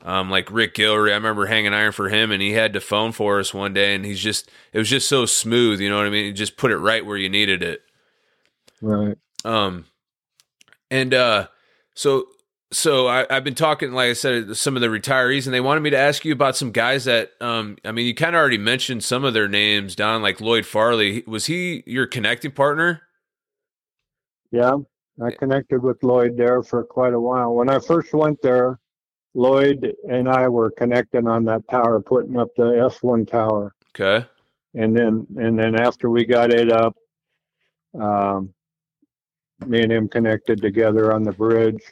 [0.06, 1.10] um like Rick Gilry.
[1.10, 3.94] I remember hanging iron for him and he had to phone for us one day
[3.94, 6.24] and he's just it was just so smooth, you know what I mean?
[6.24, 7.82] He just put it right where you needed it.
[8.80, 9.18] right.
[9.44, 9.84] Um
[10.90, 11.48] and uh
[11.94, 12.28] so
[12.72, 15.60] so I, have been talking, like I said, to some of the retirees, and they
[15.60, 18.40] wanted me to ask you about some guys that, um, I mean, you kind of
[18.40, 21.22] already mentioned some of their names, Don, like Lloyd Farley.
[21.28, 23.02] Was he your connecting partner?
[24.50, 24.78] Yeah,
[25.22, 27.54] I connected with Lloyd there for quite a while.
[27.54, 28.80] When I first went there,
[29.36, 33.74] Lloyd and I were connecting on that tower, putting up the S1 tower.
[33.90, 34.26] Okay.
[34.74, 36.96] And then, and then after we got it up,
[38.00, 38.54] um,
[39.66, 41.82] me and him connected together on the bridge,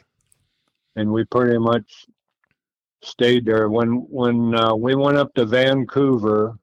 [0.95, 2.05] and we pretty much
[3.01, 3.69] stayed there.
[3.69, 6.57] When when uh, we went up to Vancouver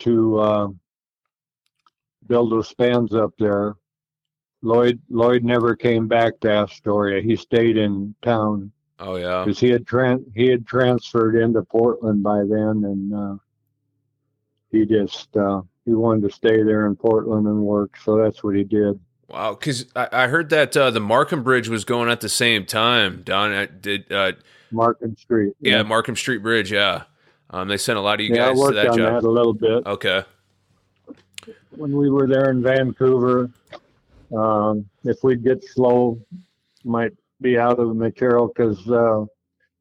[0.00, 0.68] to uh,
[2.26, 3.74] build those spans up there,
[4.62, 7.20] Lloyd Lloyd never came back to Astoria.
[7.20, 8.72] He stayed in town.
[8.98, 13.36] Oh yeah, because he had tran- he had transferred into Portland by then, and uh,
[14.70, 17.96] he just uh, he wanted to stay there in Portland and work.
[17.98, 18.98] So that's what he did.
[19.28, 22.64] Wow, because I, I, heard that uh, the Marquam Bridge was going at the same
[22.64, 23.22] time.
[23.24, 24.32] Don uh, did uh,
[24.70, 25.54] Marquam Street.
[25.60, 25.76] Yeah.
[25.76, 25.82] yeah.
[25.82, 26.72] Marquam Street Bridge.
[26.72, 27.02] Yeah,
[27.50, 29.22] um, they sent a lot of you yeah, guys I worked to that on job.
[29.22, 29.86] That a little bit.
[29.86, 30.22] Okay.
[31.70, 33.50] When we were there in Vancouver,
[34.34, 36.18] um, if we'd get slow,
[36.84, 39.24] might be out of material because uh,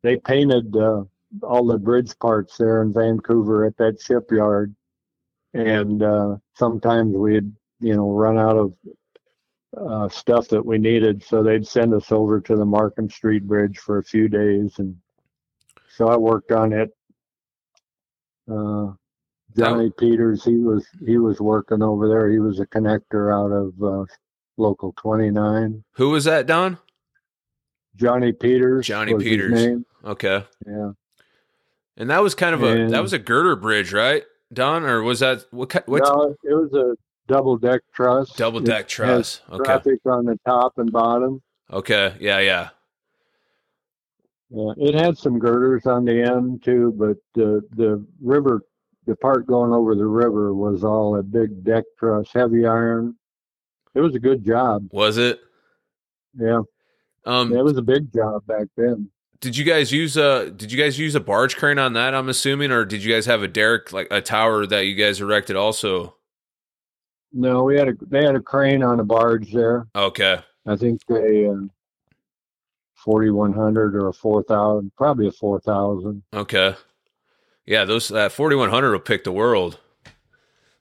[0.04, 1.04] they painted uh,
[1.44, 4.76] all the bridge parts there in Vancouver at that shipyard,
[5.54, 8.74] and uh, sometimes we'd you know run out of
[9.78, 11.24] uh, stuff that we needed.
[11.24, 14.96] So they'd send us over to the Marquam Street Bridge for a few days, and
[15.96, 16.89] so I worked on it.
[18.52, 18.91] Uh,
[19.58, 22.30] Johnny Peters, he was he was working over there.
[22.30, 24.06] He was a connector out of uh,
[24.58, 25.84] local 29.
[25.94, 26.78] Who was that, Don?
[27.95, 28.88] Johnny Peters.
[28.88, 29.84] Johnny Peters.
[30.03, 30.43] Okay.
[30.67, 30.91] Yeah.
[31.97, 34.84] And that was kind of a that was a girder bridge, right, Don?
[34.84, 35.73] Or was that what?
[35.88, 36.03] What?
[36.03, 36.95] No, it was a
[37.27, 38.31] double deck truss.
[38.34, 39.41] Double deck truss.
[39.49, 39.63] Okay.
[39.63, 41.41] Traffic on the top and bottom.
[41.71, 42.15] Okay.
[42.19, 42.39] Yeah.
[42.39, 42.69] Yeah.
[44.51, 48.62] Yeah, it had some girders on the end too, but the the river,
[49.05, 53.15] the part going over the river was all a big deck truss, heavy iron.
[53.95, 54.88] It was a good job.
[54.91, 55.39] Was it?
[56.38, 56.62] Yeah.
[57.26, 59.10] Um, it was a big job back then.
[59.42, 62.16] Did you guys use a Did you guys use a barge crane on that?
[62.16, 65.22] I'm assuming, or did you guys have a derrick like a tower that you guys
[65.22, 66.16] erected also?
[67.34, 69.88] No, we had a they had a crane on a barge there.
[69.96, 70.40] Okay.
[70.66, 71.56] I think a uh,
[72.94, 76.24] forty one hundred or a four thousand, probably a four thousand.
[76.34, 76.76] Okay.
[77.66, 79.80] Yeah, those that forty one hundred will pick the world.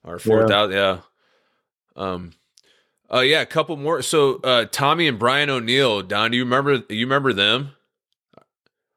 [0.05, 1.01] Or four thousand, yeah.
[1.97, 2.03] yeah.
[2.03, 2.33] Um.
[3.13, 4.03] Uh, yeah, a couple more.
[4.03, 6.83] So, uh, Tommy and Brian O'Neill, Don, do you remember?
[6.89, 7.71] You remember them?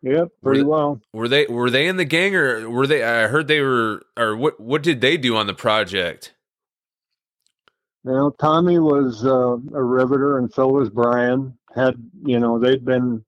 [0.01, 1.01] Yep, pretty were, well.
[1.13, 3.03] Were they were they in the gang or were they?
[3.03, 4.03] I heard they were.
[4.15, 4.59] Or what?
[4.59, 6.33] What did they do on the project?
[8.03, 11.57] Now, Tommy was uh, a riveter, and so was Brian.
[11.75, 13.23] Had you know, they'd been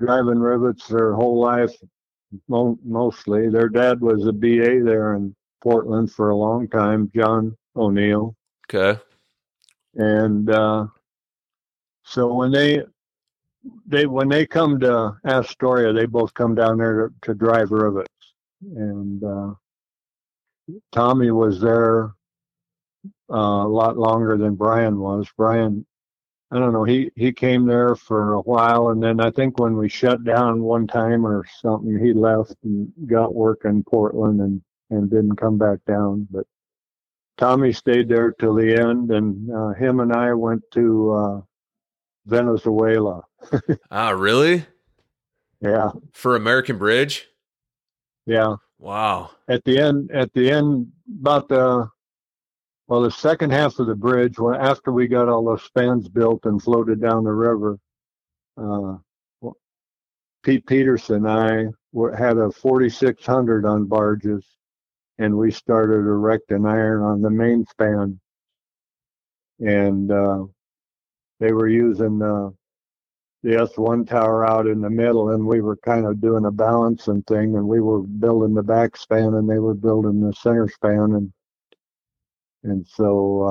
[0.00, 1.72] driving rivets their whole life,
[2.48, 3.48] mo- mostly.
[3.48, 8.34] Their dad was a BA there in Portland for a long time, John O'Neill.
[8.68, 9.00] Okay.
[9.96, 10.86] And uh,
[12.04, 12.82] so when they
[13.86, 18.08] they when they come to Astoria, they both come down there to, to drive rivets.
[18.62, 19.54] And uh,
[20.92, 22.14] Tommy was there
[23.30, 25.28] uh, a lot longer than Brian was.
[25.36, 25.84] Brian,
[26.50, 29.76] I don't know, he, he came there for a while, and then I think when
[29.76, 34.62] we shut down one time or something, he left and got work in Portland and,
[34.90, 36.26] and didn't come back down.
[36.30, 36.46] But
[37.36, 41.40] Tommy stayed there till the end, and uh, him and I went to uh,
[42.26, 43.22] Venezuela.
[43.90, 44.64] ah, really?
[45.60, 45.90] Yeah.
[46.12, 47.26] For American Bridge?
[48.26, 48.56] Yeah.
[48.78, 49.30] Wow.
[49.48, 51.88] At the end, at the end, about the
[52.86, 56.44] well, the second half of the bridge, when after we got all those spans built
[56.44, 57.78] and floated down the river,
[58.58, 58.96] uh,
[60.42, 64.44] Pete Peterson and I were, had a 4600 on barges,
[65.18, 68.18] and we started erecting iron on the main span.
[69.60, 70.44] And uh,
[71.40, 72.50] they were using uh,
[73.42, 77.22] the S1 tower out in the middle, and we were kind of doing a balancing
[77.22, 81.12] thing, and we were building the back span, and they were building the center span,
[81.12, 81.32] and
[82.64, 83.42] and so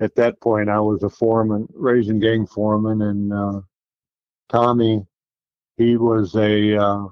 [0.00, 3.60] uh, at that point, I was a foreman, raising gang foreman, and uh,
[4.50, 5.06] Tommy,
[5.78, 7.06] he was a uh,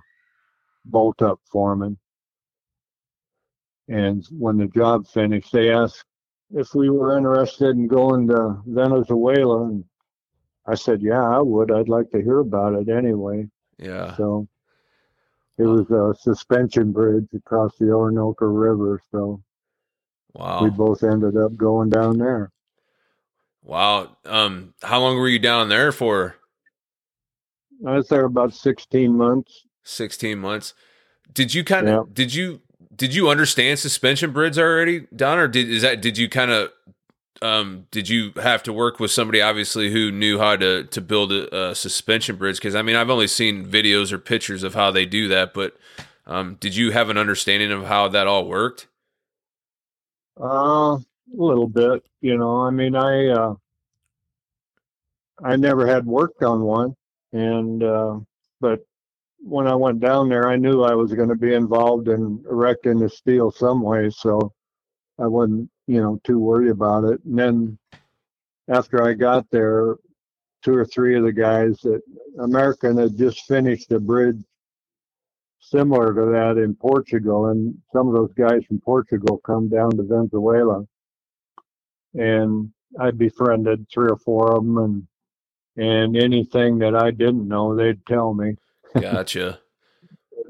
[0.84, 1.98] bolt up foreman.
[3.88, 6.04] And when the job finished, they asked
[6.54, 9.64] if we were interested in going to Venezuela.
[9.64, 9.84] And
[10.66, 11.70] I said, yeah, I would.
[11.70, 13.48] I'd like to hear about it anyway.
[13.78, 14.16] Yeah.
[14.16, 14.48] So
[15.58, 19.00] it was a suspension bridge across the Orinoco River.
[19.10, 19.42] So
[20.36, 20.64] Wow.
[20.64, 22.52] We both ended up going down there.
[23.62, 24.16] Wow.
[24.26, 26.36] Um, how long were you down there for?
[27.86, 29.64] I was there about 16 months.
[29.84, 30.74] 16 months.
[31.32, 32.12] Did you kind of Yeah.
[32.12, 32.60] did you
[32.96, 36.70] did you understand suspension bridge already, Don, or did is that did you kind of
[37.42, 41.32] um did you have to work with somebody obviously who knew how to to build
[41.32, 42.56] a, a suspension bridge?
[42.56, 45.76] Because I mean, I've only seen videos or pictures of how they do that, but
[46.26, 48.88] um, did you have an understanding of how that all worked?
[50.40, 52.62] Uh, a little bit, you know.
[52.62, 53.54] I mean, I uh,
[55.42, 56.96] I never had worked on one,
[57.32, 58.18] and uh,
[58.60, 58.84] but
[59.38, 62.98] when I went down there, I knew I was going to be involved in erecting
[62.98, 64.52] the steel some way, so
[65.18, 67.22] I wasn't, you know, too worried about it.
[67.24, 67.78] And then
[68.68, 69.96] after I got there,
[70.62, 72.02] two or three of the guys that
[72.40, 74.42] American had just finished a bridge
[75.60, 80.02] similar to that in Portugal, and some of those guys from Portugal come down to
[80.02, 80.84] Venezuela,
[82.14, 85.06] and I befriended three or four of them, and
[85.78, 88.56] and anything that I didn't know, they'd tell me.
[89.00, 89.60] Gotcha.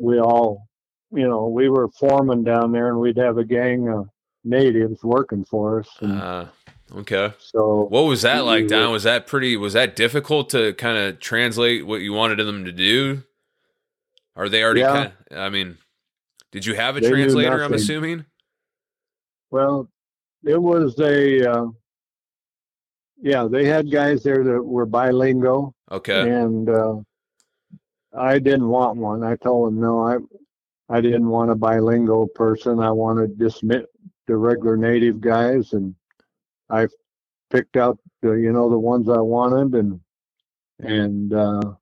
[0.01, 0.69] We all,
[1.13, 4.09] you know, we were foremen down there, and we'd have a gang of
[4.45, 6.47] natives working for us, and uh,
[6.97, 7.33] okay.
[7.39, 8.93] so What was that like, Don?
[8.93, 9.57] Was that pretty?
[9.57, 13.23] Was that difficult to kind of translate what you wanted them to do?
[14.37, 14.81] Are they already?
[14.81, 14.93] Yeah.
[14.93, 15.79] Kind of, I mean,
[16.53, 17.63] did you have a They translator?
[17.63, 18.25] I'm assuming.
[19.51, 19.89] Well,
[20.45, 21.67] it was a, uh,
[23.21, 26.29] yeah, they had guys there that were bilingual, Okay.
[26.29, 26.97] and uh,
[28.17, 29.23] I didn't want one.
[29.23, 30.17] I told them no, I,
[30.89, 32.81] I didn't want a bilingual person.
[32.81, 35.95] I wanted just the regular native guys, and
[36.71, 36.89] I
[37.51, 40.01] picked out the, you know, the ones I wanted, and
[40.81, 41.73] and uh,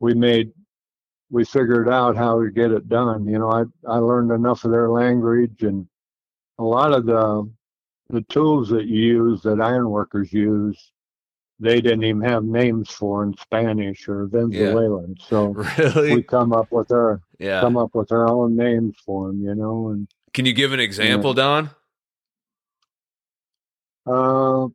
[0.00, 0.52] we made,
[1.30, 3.26] we figured out how to get it done.
[3.26, 5.86] You know, I I learned enough of their language and
[6.58, 7.50] a lot of the
[8.10, 10.91] the tools that you use that ironworkers use,
[11.62, 15.16] they didn't even have names for in Spanish or Venezuelan.
[15.20, 15.46] So
[15.78, 16.16] really?
[16.16, 17.60] we come up with our Yeah.
[17.60, 19.88] come up with our own names for them, you know.
[19.90, 21.70] And Can you give an example, Don?
[24.06, 24.66] uh,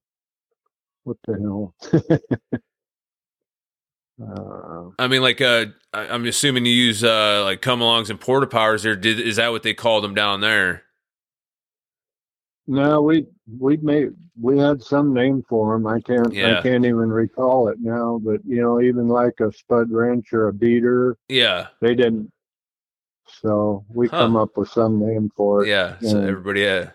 [1.04, 1.76] what the hell?
[4.22, 8.20] uh, I mean, like, uh, I- I'm assuming you use uh, like come alongs and
[8.20, 8.84] porta powers.
[8.84, 10.84] There, did is that what they called them down there?
[12.68, 13.26] No, we
[13.59, 14.09] we made
[14.39, 15.88] we had some name for them.
[15.88, 16.59] I can't Yeah.
[16.59, 18.20] I can't even recall it now.
[18.24, 21.68] But you know, even like a spud wrench or a beater, Yeah.
[21.82, 22.32] they didn't.
[23.41, 24.18] So we Huh.
[24.20, 25.70] come up with some name for it.
[25.70, 25.97] Yeah.
[25.99, 26.61] So everybody.
[26.61, 26.91] Yeah.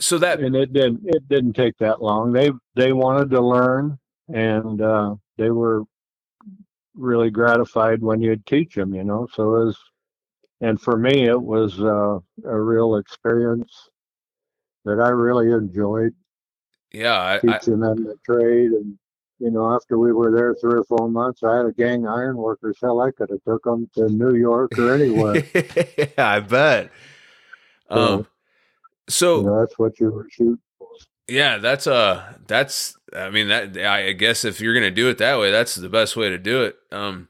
[0.00, 0.40] So that.
[0.40, 3.98] and it didn't it didn't take that long they they wanted to learn
[4.32, 5.84] and uh they were
[6.94, 9.78] really gratified when you'd teach them you know so it was
[10.62, 13.90] and for me it was uh, a real experience
[14.86, 16.14] that i really enjoyed
[16.92, 17.18] Yeah.
[17.18, 18.98] I, I, teaching them the trade and
[19.38, 22.14] you know after we were there three or four months i had a gang of
[22.14, 25.44] iron workers hell i could have took them to new york or anywhere
[25.98, 26.90] yeah, I bet.
[27.90, 28.26] Um.
[29.08, 30.88] So you know that's what you were shooting for
[31.28, 35.38] Yeah, that's uh that's I mean that I guess if you're gonna do it that
[35.38, 36.76] way, that's the best way to do it.
[36.90, 37.28] Um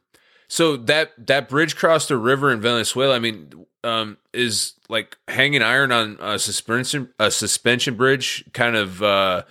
[0.48, 5.62] so that that bridge crossed the river in Venezuela, I mean, um is like hanging
[5.62, 9.42] iron on a suspension a suspension bridge kind of uh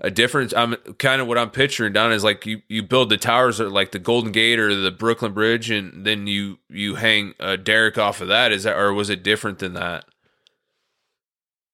[0.00, 3.16] a difference I'm kind of what I'm picturing down is like you you build the
[3.16, 7.34] towers at like the Golden Gate or the Brooklyn Bridge and then you you hang
[7.40, 10.04] a derrick off of that is that or was it different than that?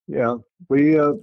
[0.07, 0.37] Yeah,
[0.69, 1.15] we uh,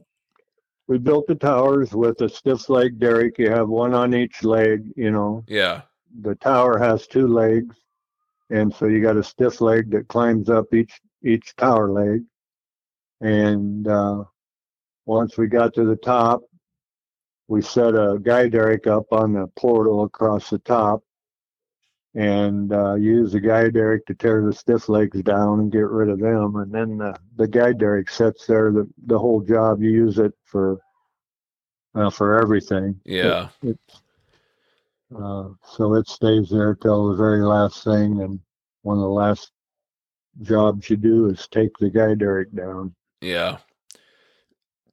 [0.87, 3.37] we built the towers with a stiff leg derrick.
[3.37, 4.85] You have one on each leg.
[4.95, 5.81] You know, Yeah.
[6.21, 7.75] the tower has two legs,
[8.49, 12.23] and so you got a stiff leg that climbs up each each tower leg.
[13.21, 14.23] And uh,
[15.05, 16.41] once we got to the top,
[17.47, 21.01] we set a guy derrick up on the portal across the top,
[22.13, 26.09] and uh, use the guy derrick to tear the stiff legs down and get rid
[26.09, 26.57] of them.
[26.57, 29.81] And then the, the guy derrick sits there the, the whole job.
[29.81, 30.79] You use it for
[31.95, 32.99] uh, for everything.
[33.05, 33.49] Yeah.
[33.63, 34.01] It, it's
[35.15, 38.39] uh, so it stays there till the very last thing, and
[38.81, 39.51] one of the last
[40.41, 42.93] jobs you do is take the guy derrick down.
[43.21, 43.57] Yeah.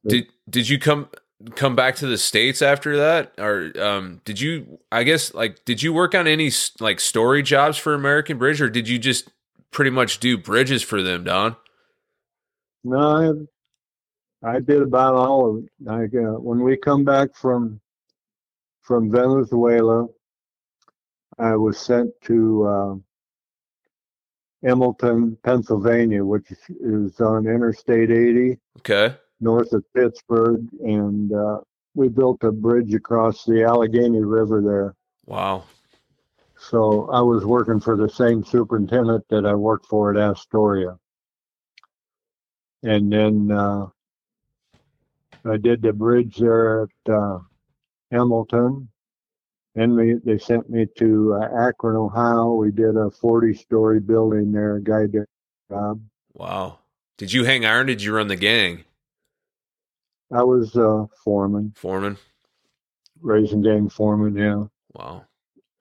[0.07, 1.09] Did did you come
[1.55, 4.79] come back to the states after that, or um, did you?
[4.91, 8.69] I guess like did you work on any like story jobs for American Bridge, or
[8.69, 9.29] did you just
[9.71, 11.55] pretty much do bridges for them, Don?
[12.83, 13.47] No,
[14.43, 15.69] I, I did about all of it.
[15.83, 17.81] Like uh, when we come back from
[18.85, 20.07] from Venezuela,
[21.39, 22.95] I was sent to uh,
[24.69, 29.15] Emlenton, Pennsylvania, which is on Interstate 80 Okay.
[29.41, 31.59] north of Pittsburgh, and uh,
[31.95, 34.95] we built a bridge across the Allegheny River there.
[35.25, 35.63] Wow.
[36.57, 40.97] So I was working for the same superintendent that I worked for at Astoria.
[42.83, 43.87] And then uh,
[45.43, 47.39] I did the bridge there at uh,
[48.15, 48.87] Emlenton.
[49.75, 52.53] And we, they sent me to uh, Akron, Ohio.
[52.53, 55.23] We did a 40 story building there, a guy did
[55.69, 56.01] a job.
[56.33, 56.79] Wow.
[57.17, 57.87] Did you hang iron?
[57.87, 58.83] Did you run the gang?
[60.33, 62.17] I was uh, foreman, Foreman?
[63.21, 64.63] raising gang foreman, yeah.
[64.93, 65.25] Wow.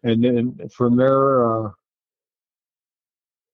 [0.03, 1.71] And then from there, uh,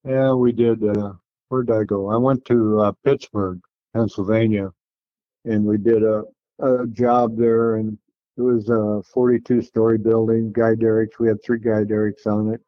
[0.07, 0.85] yeah, we did.
[0.85, 1.13] Uh,
[1.49, 2.11] where did I go?
[2.11, 3.61] I went to uh, Pittsburgh,
[3.95, 4.71] Pennsylvania,
[5.45, 6.25] and we did a,
[6.61, 7.77] a job there.
[7.77, 7.99] And
[8.41, 11.19] it was a 42 story building, Guy Derricks.
[11.19, 12.61] We had three Guy Derricks on it.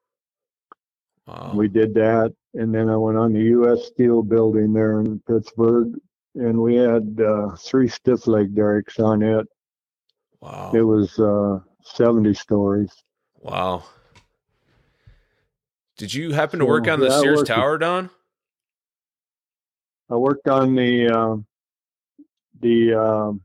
[1.27, 1.53] Wow.
[1.55, 2.35] We did that.
[2.55, 3.87] And then I went on the U.S.
[3.87, 5.95] Steel building there in Pittsburgh,
[6.35, 9.47] and we had uh, three stiff leg derricks on it.
[10.41, 10.73] wow.
[10.75, 12.93] It was uh, 70 stories.
[13.39, 13.85] Wow.
[15.97, 18.11] Did you happen to So, work on the yeah, Sears worked- Tower, Don?
[20.11, 21.37] I worked on the uh,
[22.61, 23.41] the um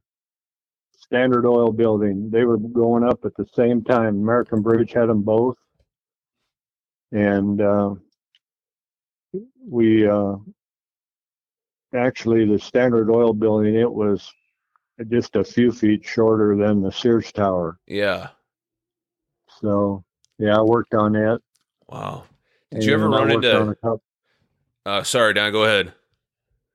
[1.09, 2.29] Standard Oil building.
[2.29, 4.17] They were going up at the same time.
[4.21, 5.55] American Bridge had them both,
[7.11, 7.95] and uh,
[9.65, 10.35] we uh,
[11.95, 13.75] actually the Standard Oil building.
[13.75, 14.29] It was
[15.09, 17.79] just a few feet shorter than the Sears Tower.
[17.87, 18.29] Yeah.
[19.61, 20.03] So
[20.39, 21.39] yeah, I worked on that.
[21.87, 22.25] Wow.
[22.71, 24.03] Did you ever run into- on a couple-
[24.85, 25.51] Uh, sorry, Don.
[25.53, 25.93] Go ahead.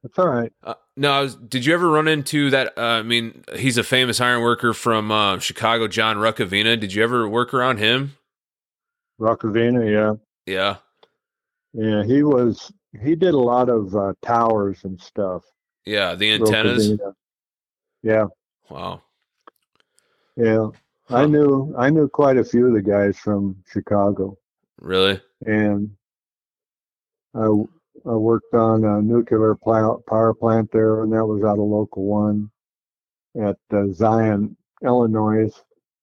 [0.02, 0.52] That's all right.
[0.64, 2.76] Uh, no, was, did you ever run into that?
[2.76, 6.78] Uh, I mean, he's a famous iron worker from uh, Chicago, John Ruckavina.
[6.78, 8.16] Did you ever work around him?
[9.20, 10.14] Ruckavina, yeah.
[10.46, 10.76] Yeah.
[11.72, 12.72] Yeah, he was.
[13.02, 15.42] He did a lot of uh, towers and stuff.
[15.86, 16.14] Yeah.
[16.14, 16.90] The antennas.
[16.92, 17.14] Rocavina.
[18.02, 18.26] Yeah,
[18.68, 19.02] Wow.
[20.36, 20.68] yeah.
[21.08, 21.74] I knew.
[21.78, 24.36] I knew quite a few of the guys from Chicago,
[24.80, 25.20] Really?
[25.46, 25.90] and
[27.34, 27.46] I
[28.06, 32.50] I worked on a nuclear power plant there, and that was out of local one
[33.40, 35.50] at uh, Zion, Illinois.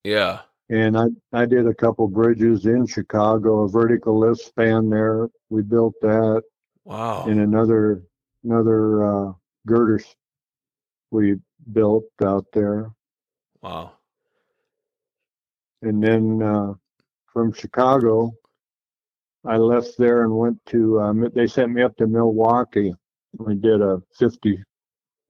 [0.04, 0.42] Yeah.
[0.70, 5.30] And I I did a couple bridges in Chicago, a vertical lift span there.
[5.50, 6.44] We built that.
[6.86, 7.26] Wow.
[7.28, 8.04] and another
[8.44, 9.34] another uh,
[9.68, 10.16] girders
[11.12, 11.36] we
[11.72, 12.92] built out there,
[13.62, 13.94] Wow.
[15.82, 16.74] and then uh,
[17.28, 18.32] from Chicago,
[19.46, 21.00] I left there and went to.
[21.00, 22.94] Um, they sent me up to Milwaukee.
[23.38, 24.62] We did a 50,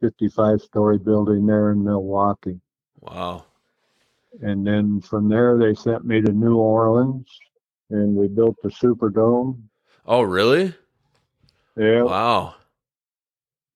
[0.02, 2.60] 55 story building there in Milwaukee,
[3.02, 3.46] Wow.
[4.42, 7.28] and then from there they sent me to New Orleans,
[7.90, 9.62] and we built the Superdome.
[10.06, 10.74] Oh, really?
[11.78, 12.56] Yeah, Wow.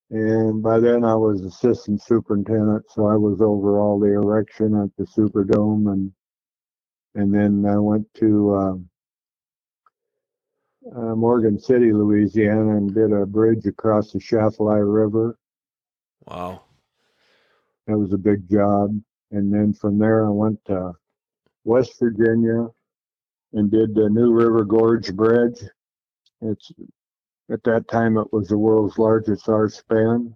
[0.10, 4.90] And by then I was assistant superintendent, so I was over all the erection at
[4.98, 6.12] the Superdome, and
[7.16, 8.90] and then I went to um,
[10.96, 15.38] uh, Morgan City, Louisiana, and did a bridge across the Atchafalaya River.
[16.26, 16.64] Wow.
[17.88, 19.00] That was a big job.
[19.32, 20.94] And then from there I went to
[21.64, 22.68] West Virginia
[23.54, 25.60] and did the New River Gorge Bridge.
[26.42, 26.72] It's
[27.52, 30.36] at that time it was the world's largest arch span.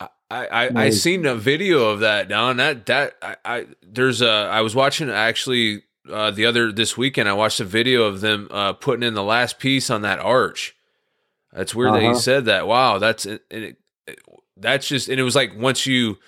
[0.00, 1.00] I, I, I Nice.
[1.02, 2.56] seen a video of that, Don.
[2.56, 7.28] That that I, I there's a I was watching actually uh, the other this weekend.
[7.28, 10.74] I watched a video of them uh, putting in the last piece on that arch.
[11.52, 12.14] That's weird that he Uh-huh.
[12.14, 12.66] said that.
[12.66, 13.76] Wow, that's and it,
[14.06, 14.18] it,
[14.56, 16.18] that's just and it was like once you.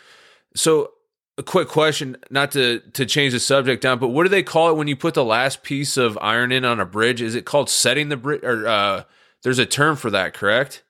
[0.54, 0.92] So
[1.38, 4.70] a quick question, not to to change the subject, Don, but what do they call
[4.70, 7.20] it when you put the last piece of iron in on a bridge?
[7.20, 8.42] Is it called setting the bridge?
[8.44, 9.02] Or uh,
[9.42, 10.82] there's a term for that, correct?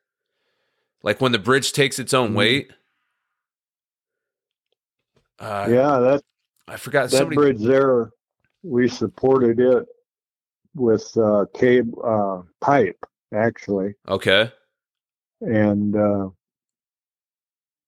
[1.03, 2.34] Like when the bridge takes its own Mhm.
[2.34, 2.70] weight.
[5.39, 6.22] Uh, yeah, that
[6.68, 7.37] I forgot that somebody.
[7.37, 8.11] bridge there,
[8.66, 9.86] we supported it
[10.74, 12.98] with uh, cable uh, pipe
[13.34, 14.50] actually, Okay.
[15.40, 16.28] and uh,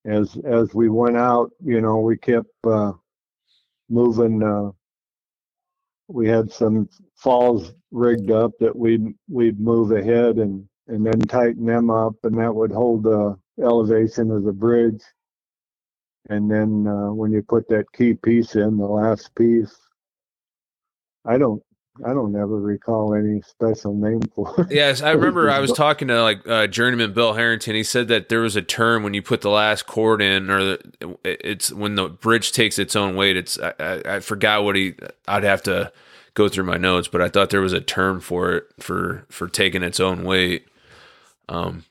[0.06, 2.92] as as we went out, you know, we kept uh,
[3.88, 4.42] moving.
[4.42, 4.70] Uh,
[6.08, 11.66] we had some falls rigged up that we'd we'd move ahead and and then tighten
[11.66, 15.02] them up, and that would hold the elevation of the bridge.
[16.30, 19.76] And then uh, when you put that key piece in, the last piece,
[21.28, 21.62] I don't
[22.04, 24.70] I don't ever recall any special name for it.
[24.70, 27.74] Yes, I remember I was talking to like uh, journeyman Bill Harrington.
[27.74, 30.64] He said that there was a term when you put the last chord in, or
[30.64, 33.36] the, it's when the bridge takes its own weight.
[33.36, 34.94] It's I, I, I forgot what he.
[35.26, 35.92] I'd have to
[36.34, 39.48] go through my notes, but I thought there was a term for it for for
[39.48, 40.66] taking its own weight.
[41.48, 41.84] Um,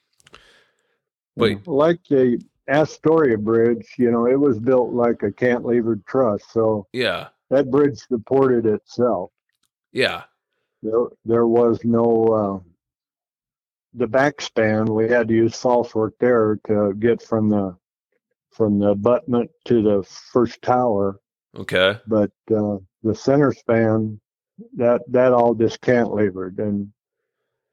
[1.36, 6.88] but like the Astoria Bridge, you know, it was built like a cantilevered truss, so
[6.94, 9.32] yeah, that bridge supported itself.
[9.92, 10.24] yeah,
[10.84, 12.70] there, there was no uh,
[13.94, 14.90] the backspan.
[14.90, 17.76] We had to use false work there to get from the
[18.52, 21.20] from the abutment to the first tower.
[21.58, 22.00] Okay.
[22.08, 24.20] But uh, the center span
[24.76, 26.92] that that all just cantilevered and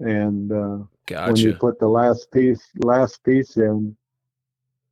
[0.00, 1.32] and uh, Gotcha.
[1.32, 3.96] when you put the last piece last piece in,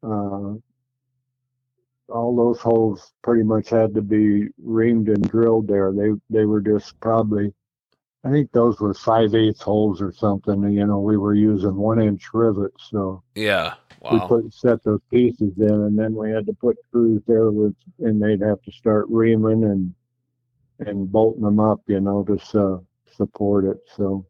[0.03, 0.55] uh,
[2.13, 5.93] all those holes pretty much had to be reamed and drilled there.
[5.93, 7.53] They they were just probably,
[8.25, 10.63] I think those were five eighths holes or something.
[10.71, 13.75] You know, we were using one inch rivets, so yeah.
[14.11, 14.29] we Wow.
[14.29, 18.21] put set those pieces in, and then we had to put screws there with, and
[18.23, 19.95] they'd have to start reaming and
[20.87, 22.79] and bolting them up, you know, to uh,
[23.17, 23.79] support it.
[23.97, 24.27] So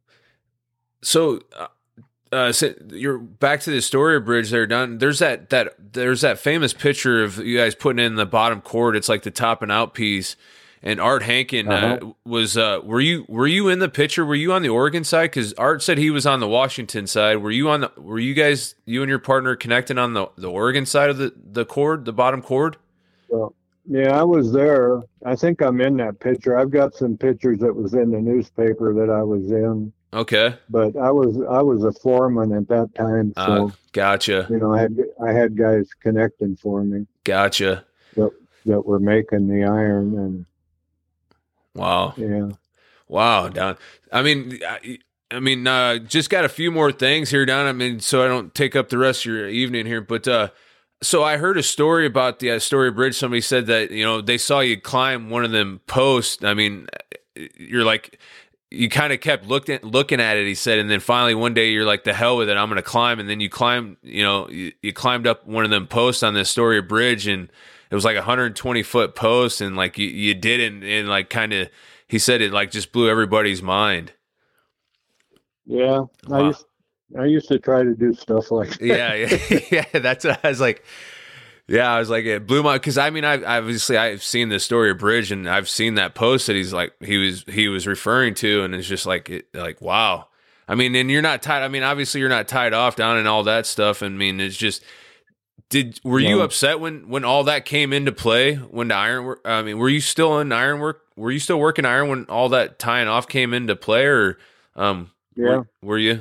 [1.03, 1.41] So,
[2.33, 4.99] uh, uh, so you're back to the Astoria Bridge there, Don.
[4.99, 8.97] There's that that there's that famous picture of you guys putting in the bottom chord.
[8.97, 10.37] It's like the top and out piece.
[10.85, 12.13] And Art Hankin uh, Uh-huh.
[12.25, 12.57] was.
[12.57, 14.25] Uh, were you were you in the picture?
[14.25, 15.31] Were you on the Oregon side?
[15.31, 17.37] Because Art said he was on the Washington side.
[17.37, 17.93] Were you on the?
[17.97, 21.33] Were you guys you and your partner connecting on the the Oregon side of the
[21.37, 22.79] the chord, the bottom chord?
[23.85, 25.03] Yeah, I was there.
[25.25, 26.57] I think I'm in that picture.
[26.57, 30.97] I've got some pictures that was in the newspaper that I was in, Okay, but
[30.97, 34.81] I was I was a foreman at that time, so uh, gotcha, you know I
[34.81, 37.85] had I had guys connecting for me gotcha.
[38.67, 40.47] that were making the iron, and
[41.75, 42.15] Wow.
[42.17, 42.51] yeah,
[43.09, 43.77] Wow, Don.
[44.11, 44.99] I mean, I,
[45.31, 47.67] I mean, uh, just got a few more things here, Don.
[47.67, 50.49] I mean, so I don't take up the rest of your evening here, but uh,
[51.03, 53.17] so I heard a story about the Astoria Bridge.
[53.17, 56.45] Somebody said that you know they saw you climb one of them posts.
[56.45, 56.87] I mean,
[57.57, 58.19] you're like.
[58.73, 60.47] You kind of kept looking looking at it.
[60.47, 62.57] He said, and then finally one day you're like, "The hell with it!
[62.57, 65.65] I'm going to climb." And then you climb, you know, you, you climbed up one
[65.65, 67.51] of them posts on the Astoria Bridge, and
[67.91, 71.09] it was like a 120 foot post, and like you, you did it, and, and
[71.09, 71.69] like kind of
[72.09, 74.13] he said it like just blew everybody's mind.
[75.67, 76.05] yeah.
[76.31, 76.65] I used
[77.19, 78.87] I used to try to do stuff like that.
[78.87, 79.15] Yeah,
[79.51, 80.01] yeah, yeah.
[80.01, 80.85] That's what I was like.
[81.73, 84.57] Yeah, I was like, it blew my because I mean, I obviously I've seen the
[84.57, 88.35] Astoria Bridge and I've seen that post that he's like he was he was referring
[88.35, 90.29] to, and it's just like it, like wow.
[90.69, 91.63] I mean, and you're not tied.
[91.63, 94.03] I mean, obviously you're not tied off down and all that stuff.
[94.03, 94.85] I mean, it's just.
[95.71, 99.41] Did were you upset when when all that came into play when the ironwork?
[99.47, 101.01] I mean, were you still in iron work?
[101.17, 104.37] Were you still working iron when all that tying off came into play, or
[104.77, 105.57] um, Yeah.
[105.57, 106.21] were, were you?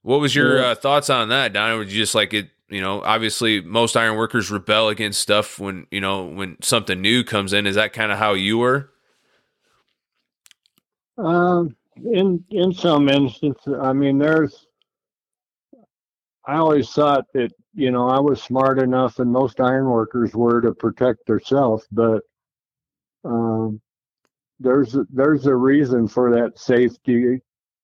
[0.00, 0.68] What was your Yeah.
[0.68, 1.78] uh, thoughts on that, Don?
[1.78, 2.48] Would you just like it?
[2.70, 7.24] You know, obviously most iron workers rebel against stuff when you know when something new
[7.24, 7.66] comes in.
[7.66, 8.90] Is that kind of how you were?
[11.18, 14.66] Um, in in some instances, I mean, there's.
[16.46, 20.60] I always thought that you know I was smart enough, and most iron workers were
[20.60, 22.22] to protect themselves, but
[23.24, 23.80] um,
[24.60, 27.40] there's there's a reason for that safety,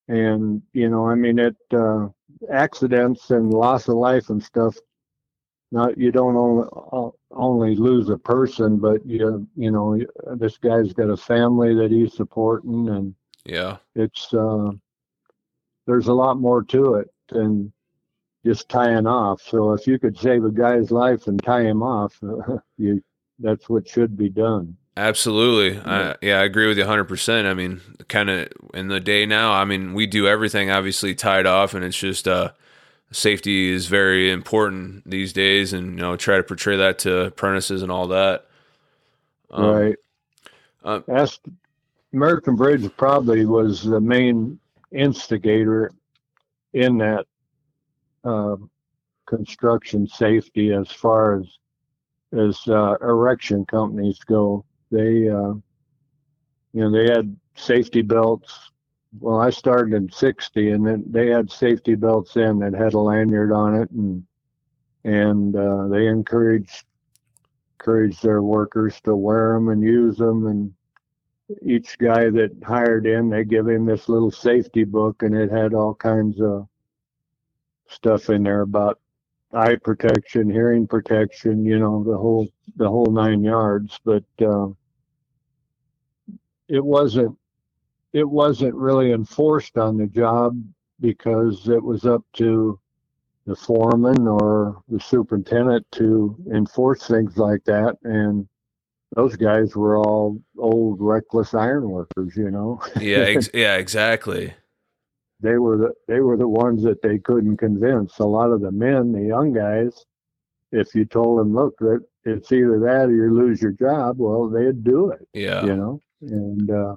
[0.09, 2.09] and you know, I mean, it uh,
[2.51, 4.77] accidents and loss of life and stuff.
[5.73, 9.99] Not you don't only only lose a person, but you you know
[10.37, 13.15] this guy's got a family that he's supporting and
[13.45, 14.71] Yeah, it's uh,
[15.87, 17.73] there's a lot more to it than
[18.45, 19.43] just tying off.
[19.43, 22.19] So if you could save a guy's life and tie him off,
[22.79, 23.03] you
[23.41, 24.77] that's what should be done.
[24.97, 25.81] Absolutely.
[25.85, 27.05] I, yeah, I agree with you 100.
[27.05, 29.53] percent I mean, kind of in the day now.
[29.53, 32.53] I mean, we do everything obviously tied off, and it's just uh,
[33.11, 37.83] safety is very important these days, and you know, try to portray that to apprentices
[37.83, 38.47] and all that.
[39.51, 39.97] Um, right.
[40.85, 41.41] uh, That's
[42.13, 44.59] American Bridge probably was the main
[44.93, 45.93] instigator
[46.73, 47.27] in that
[48.25, 48.57] uh,
[49.27, 51.47] construction safety as far as
[52.33, 54.65] as uh, erection companies go.
[54.91, 55.55] They uh,
[56.73, 58.71] you know they had safety belts.
[59.19, 62.99] Well, I started in '60, and then they had safety belts in that had a
[62.99, 64.25] lanyard on it, and
[65.05, 66.85] and uh, they encouraged
[67.79, 70.73] encouraged their workers to wear them and use them and
[71.63, 75.75] each guy that hired in, they give him this little safety book, and it had
[75.75, 76.67] all kinds of
[77.89, 78.99] stuff in there about
[79.53, 83.99] eye protection, hearing protection, you know, the whole the whole nine yards.
[84.05, 84.69] But uh,
[86.69, 87.37] it wasn't
[88.13, 90.61] it wasn't really enforced on the job
[91.01, 92.79] because it was up to
[93.47, 98.49] the foreman or the superintendent to enforce things like that and
[99.15, 104.53] those guys were all old reckless iron workers you know yeah, ex- yeah, exactly.
[105.41, 108.71] They were the they were the ones that they couldn't convince a lot of the
[108.71, 110.05] men the young guys
[110.73, 114.49] if you told them look that it's either that or you lose your job well
[114.49, 116.97] they'd do it Yeah, you know and uh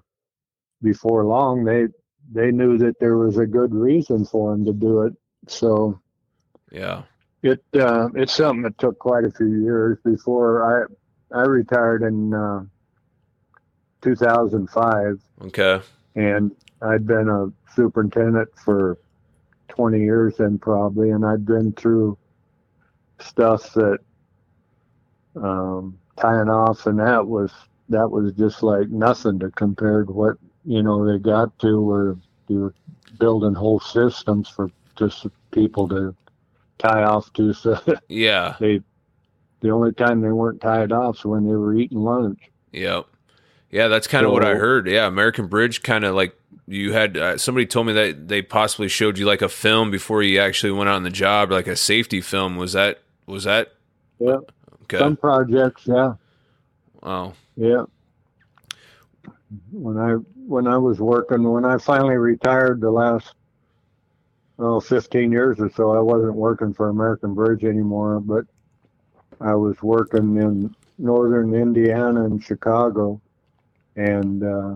[0.82, 1.86] before long they
[2.32, 5.14] they knew that there was a good reason for them to do it.
[5.48, 6.00] So
[6.72, 7.04] Yeah.
[7.44, 10.90] it uh, it's something that took quite a few years before
[11.34, 12.62] I I retired in uh,
[14.02, 15.82] 2005, Okay.
[16.16, 16.52] and
[16.82, 18.98] I'd been a superintendent for
[19.70, 22.18] 20 years then probably, and I'd been through
[23.20, 24.00] stuff that
[25.36, 27.52] um, tying off, and that was
[27.90, 32.18] that was just like nothing to compare to what you know they got to where
[32.48, 32.74] you were
[33.20, 36.16] building whole systems for just people to
[36.78, 37.54] tie off to.
[37.54, 37.78] So
[38.10, 38.56] Yeah.
[38.60, 38.82] they
[39.62, 42.40] the only time they weren't tied off is when they were eating lunch.
[42.72, 43.08] Yep.
[43.72, 44.88] Yeah, that's kind of what I heard.
[44.88, 46.36] Yeah, American Bridge kind of like
[46.67, 50.24] you had uh, somebody told me that they possibly showed you like a film before
[50.24, 52.57] you actually went on the job, like a safety film.
[52.57, 53.74] Was that was that?
[54.20, 54.38] Yeah.
[54.84, 54.97] Okay.
[54.97, 56.15] Some projects, yeah,
[57.01, 57.34] wow.
[57.55, 57.84] yeah.
[59.72, 60.13] When I
[60.47, 63.34] when I was working, when I finally retired, the last
[64.57, 68.45] oh 15 years or so, I wasn't working for American Bridge anymore, but
[69.39, 73.22] I was working in northern Indiana and Chicago,
[74.00, 74.76] and uh,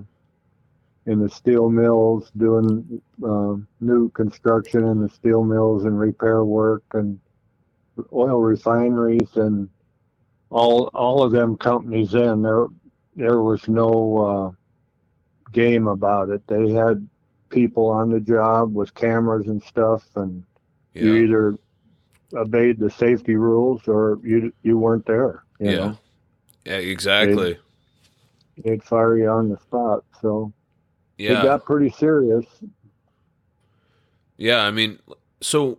[1.08, 6.84] in the steel mills, doing uh, new construction in the steel mills and repair work
[6.94, 7.20] and
[8.14, 9.70] oil refineries and
[10.52, 12.68] all all of them companies in there
[13.16, 14.52] there was no uh,
[15.54, 16.44] game about it.
[16.48, 17.08] They had
[17.50, 20.44] people on the job with cameras and stuff, and
[21.00, 21.58] you either
[22.36, 25.46] obeyed the safety rules or you you weren't there.
[25.60, 25.76] You Yeah.
[25.76, 26.00] know,
[26.66, 26.78] Yeah.
[26.78, 27.58] Exactly.
[28.58, 30.04] They'd fire you on the spot.
[30.22, 30.54] So
[31.18, 32.46] it got pretty serious.
[34.38, 35.00] Yeah, I mean,
[35.42, 35.78] so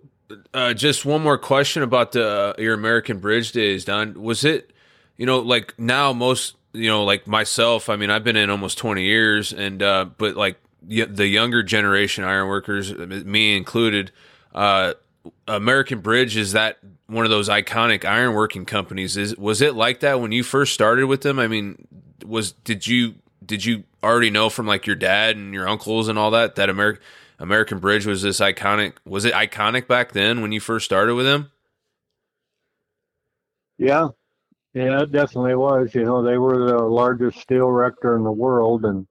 [0.53, 4.20] uh, just one more question about the uh, your American Bridge days, Don.
[4.22, 4.72] Was it,
[5.16, 7.89] you know, like now most, you know, like myself.
[7.89, 10.59] I mean, I've been in almost twenty years, and uh, but like
[10.89, 14.12] y- the younger generation ironworkers, me included,
[14.55, 14.95] uh,
[15.49, 19.16] American Bridge is that one of those iconic ironworking companies.
[19.16, 21.39] Is was it like that when you first started with them?
[21.39, 21.87] I mean,
[22.25, 26.18] was did you did you already know from like your dad and your uncles and
[26.18, 27.03] all that that American
[27.39, 28.95] American Bridge was this iconic.
[29.07, 31.53] Was it iconic back then when you first started with them?
[33.79, 34.09] Yeah,
[34.75, 35.95] yeah, it definitely was.
[35.95, 39.07] You know, they were the largest steel rector in the world, and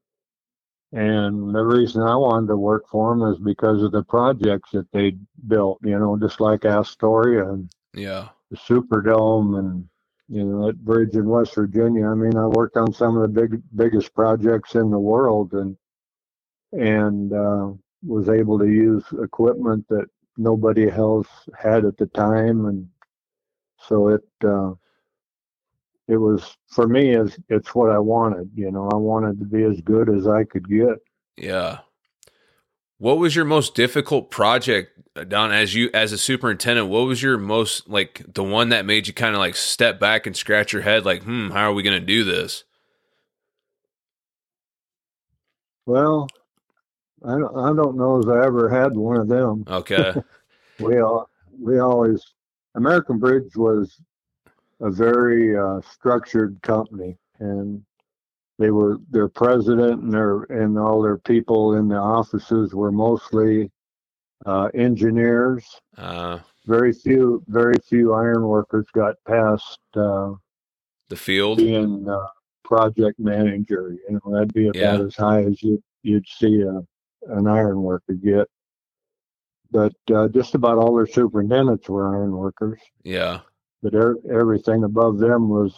[0.94, 4.92] and the reason I wanted to work for them is because of the projects that
[4.94, 5.80] they built.
[5.84, 9.90] You know, just like Astoria and Yeah, the Superdome, and
[10.30, 12.08] you know that bridge in West Virginia.
[12.08, 15.78] I mean, I worked on some of the big biggest projects in the world, and
[16.72, 17.72] and uh,
[18.06, 20.08] was able to use equipment that
[20.38, 22.88] nobody else had at the time, and
[23.78, 24.74] so it uh,
[26.08, 28.50] it was for me as it's what I wanted.
[28.56, 30.98] You know, I wanted to be as good as I could get.
[31.38, 31.80] yeah.
[33.04, 34.98] What was your most difficult project,
[35.28, 35.52] Don?
[35.52, 39.14] As you as a superintendent, what was your most like the one that made you
[39.14, 42.00] kind of like step back and scratch your head, like, hmm, how are we going
[42.00, 42.64] to do this?
[45.86, 46.30] Well,
[47.26, 49.66] I don't, I don't know as I ever had one of them.
[49.68, 50.14] Okay,
[50.80, 51.30] We all
[51.60, 52.26] we always
[52.76, 54.00] American Bridge was
[54.80, 57.84] a very uh, structured company, and
[58.60, 63.72] they were their president and their and all their people in the offices were mostly
[64.46, 65.66] uh, engineers.
[65.98, 70.34] uh, Very few very few iron workers got past uh,
[71.10, 71.58] the field.
[71.58, 72.28] being uh,
[72.64, 73.96] project manager.
[74.08, 75.06] You know that'd be about Yeah.
[75.06, 76.82] as high as you you'd see a,
[77.34, 78.48] an iron worker get.
[79.72, 82.80] But uh, just about all their superintendents were iron workers.
[83.04, 83.40] Yeah,
[83.82, 85.74] But er- everything above them was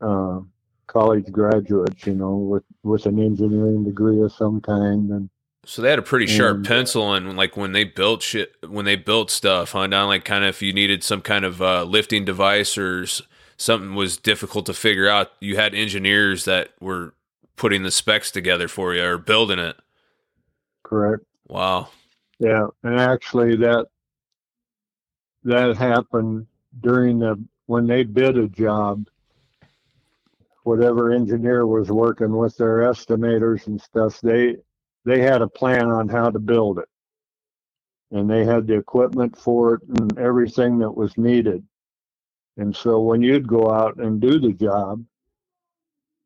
[0.00, 0.40] uh,
[0.88, 5.10] college graduates, you know, with with an engineering degree of some kind.
[5.10, 5.30] And
[5.64, 8.96] so they had a pretty sharp pencil, and like when they built shit, when they
[8.96, 9.86] built stuff, huh?
[9.86, 13.06] Don, like kind of if you needed some kind of uh, lifting device or
[13.56, 17.14] something was difficult to figure out, you had engineers that were
[17.56, 19.76] putting the specs together for you or building it.
[20.84, 21.88] correct, Wow.
[22.38, 22.66] yeah.
[22.84, 23.86] And actually, that
[25.44, 26.46] that happened
[26.80, 29.06] during the when they bid a job.
[30.68, 34.58] Whatever engineer was working with their estimators and stuff, they
[35.06, 36.88] they had a plan on how to build it,
[38.10, 41.66] and they had the equipment for it and everything that was needed.
[42.58, 45.02] And so when you'd go out and do the job,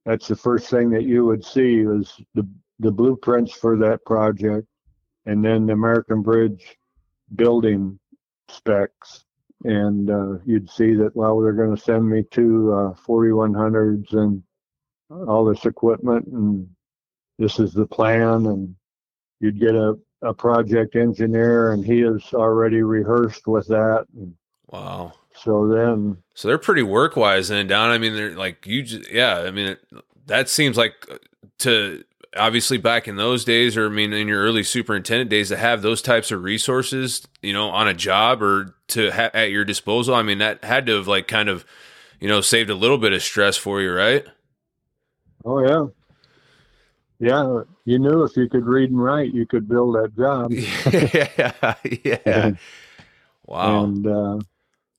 [0.04, 2.44] that's the first thing that you would see was the
[2.80, 4.66] the blueprints for that project,
[5.24, 6.76] and then the American Bridge
[7.36, 7.96] building
[8.48, 9.24] specs.
[9.64, 14.42] And uh, you'd see that well, they're going to send me two uh, 4100s and
[15.10, 16.68] all this equipment, and
[17.38, 18.74] this is the plan, and
[19.40, 24.06] you'd get a, a project engineer and he is already rehearsed with that.
[24.16, 24.34] And
[24.68, 25.12] Wow.
[25.34, 27.90] so then, So they're pretty work wise then Don.
[27.90, 28.82] I mean, they're like you.
[28.84, 29.40] Just, yeah.
[29.40, 29.80] I mean, it,
[30.26, 31.18] that seems like uh,
[31.58, 32.04] to
[32.36, 35.82] obviously back in those days, or I mean, in your early superintendent days, to have
[35.82, 40.14] those types of resources, you know, on a job or to ha- at your disposal.
[40.14, 41.64] I mean, that had to have like kind of,
[42.20, 44.26] you know, saved a little bit of stress for you, right?
[45.44, 45.86] oh yeah.
[47.18, 50.50] Yeah, you knew if you could read and write, you could build that job.
[52.04, 52.18] yeah.
[52.26, 52.52] Yeah.
[53.46, 53.84] Wow.
[53.84, 54.38] and uh,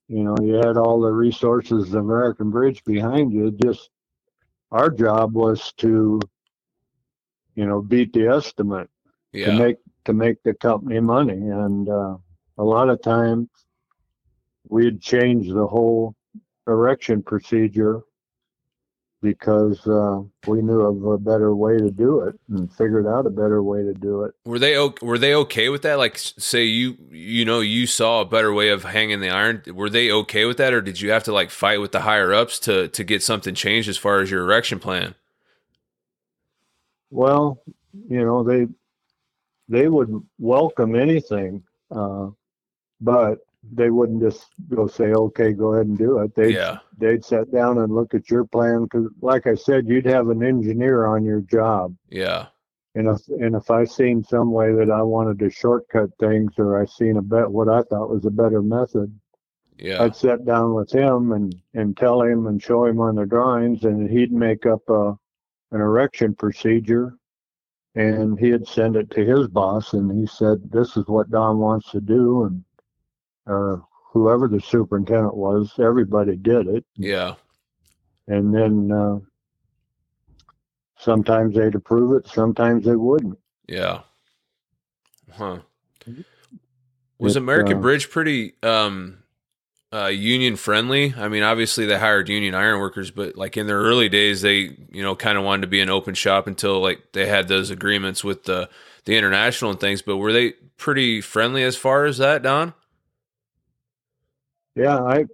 [0.07, 3.51] you know you had all the resources of American Bridge behind you.
[3.51, 3.89] Just
[4.71, 6.19] our job was to,
[7.55, 8.89] you know, beat the estimate
[9.51, 12.17] to make to make the company money, and uh,
[12.57, 13.47] a lot of times
[14.67, 16.15] we'd change the whole
[16.67, 18.01] erection procedure
[19.21, 23.29] because uh, we knew of a better way to do it and figured out a
[23.29, 24.33] better way to do it.
[24.45, 25.97] Were they o- were they okay with that?
[25.97, 29.63] Like, say you you know you saw a better way of hanging the iron.
[29.67, 32.33] Were they okay with that, or did you have to like fight with the higher
[32.33, 35.15] ups to to get something changed as far as your erection plan?
[37.13, 37.61] Well,
[38.09, 38.67] you know, they
[39.69, 40.09] they would
[40.39, 42.29] welcome anything, uh,
[42.99, 43.37] but
[43.71, 47.51] they wouldn't just go say, "Okay, go ahead and do it." They'd Yeah, they'd sit
[47.51, 51.23] down and look at your plan because, like I said, you'd have an engineer on
[51.23, 52.47] your job, yeah,
[52.95, 56.81] and if and if I seen some way that I wanted to shortcut things, or
[56.81, 59.13] I seen a bet what I thought was a better method,
[59.77, 63.25] yeah, I'd sit down with him and and tell him and show him on the
[63.27, 65.15] drawings, and he'd make up a
[65.73, 67.17] an erection procedure,
[67.95, 71.57] and he had sent it to his boss, and he said, "This is what Don
[71.57, 72.63] wants to do," and
[73.45, 77.35] or whoever the superintendent was, everybody did it, yeah,
[78.27, 79.19] and then uh,
[80.97, 83.37] sometimes they'd approve it, sometimes they wouldn't.
[83.67, 84.01] yeah.
[85.31, 85.59] Huh.
[87.17, 89.22] Was It, American uh, Bridge pretty um
[89.93, 91.13] uh union friendly?
[91.17, 94.77] I mean, obviously they hired union iron workers, but like in their early days, they
[94.91, 97.71] you know kind of wanted to be an open shop until like they had those
[97.71, 98.69] agreements with the
[99.05, 100.01] the international and things.
[100.01, 102.73] But were they pretty friendly as far as that, Don?
[104.75, 105.25] Yeah, I,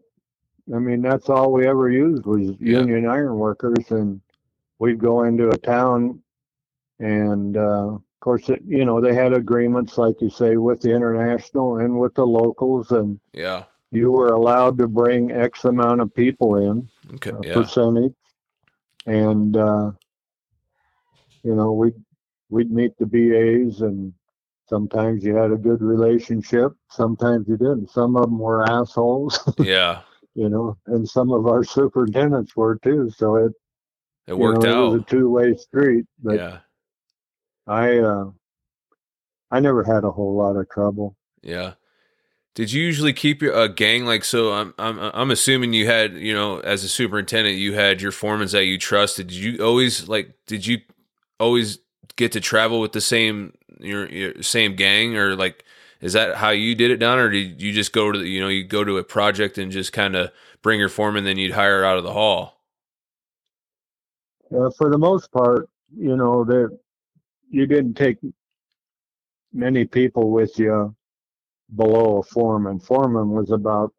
[0.74, 2.88] I mean, that's all we ever used was Yeah.
[2.88, 4.22] union iron workers, and
[4.80, 6.22] we'd go into a town,
[7.00, 10.92] and uh, of course, it, you know, they had agreements, like you say, with the
[10.94, 13.66] international and with the locals, and Yeah.
[13.92, 17.32] You were allowed to bring X amount of people in, Okay.
[17.44, 17.54] Yeah.
[17.54, 18.14] percentage,
[19.06, 19.92] and uh,
[21.44, 21.92] you know, we
[22.50, 24.14] we'd meet the BAs, and
[24.68, 27.90] sometimes you had a good relationship, sometimes you didn't.
[27.92, 29.40] Some of them were assholes.
[29.60, 30.02] Yeah.
[30.36, 33.10] you know, and some of our superintendents were too.
[33.16, 33.52] So it,
[34.28, 34.78] It you worked out.
[34.78, 36.06] it was a two-way street.
[36.24, 36.58] But Yeah.
[37.68, 38.30] I, uh,
[39.52, 41.16] I never had a whole lot of trouble.
[41.42, 41.74] Yeah.
[42.60, 44.52] Did you usually keep your a gang like so?
[44.52, 48.52] I'm I'm I'm assuming you had you know as a superintendent you had your foremans
[48.52, 49.28] that you trusted.
[49.28, 50.34] Did you always like?
[50.46, 50.80] Did you
[51.40, 51.80] always
[52.18, 55.64] get to travel with the same your, your same gang or like?
[56.02, 58.42] Is that how you did it, Don, or did you just go to the, you
[58.42, 60.30] know you go to a project and just kind of
[60.62, 62.60] bring your foreman, then you'd hire out of the hall?
[64.54, 66.78] Uh, for the most part, you know, that
[67.50, 68.18] you didn't take
[69.54, 70.94] many people with you
[71.76, 72.80] below a foreman.
[72.80, 73.94] Foreman was about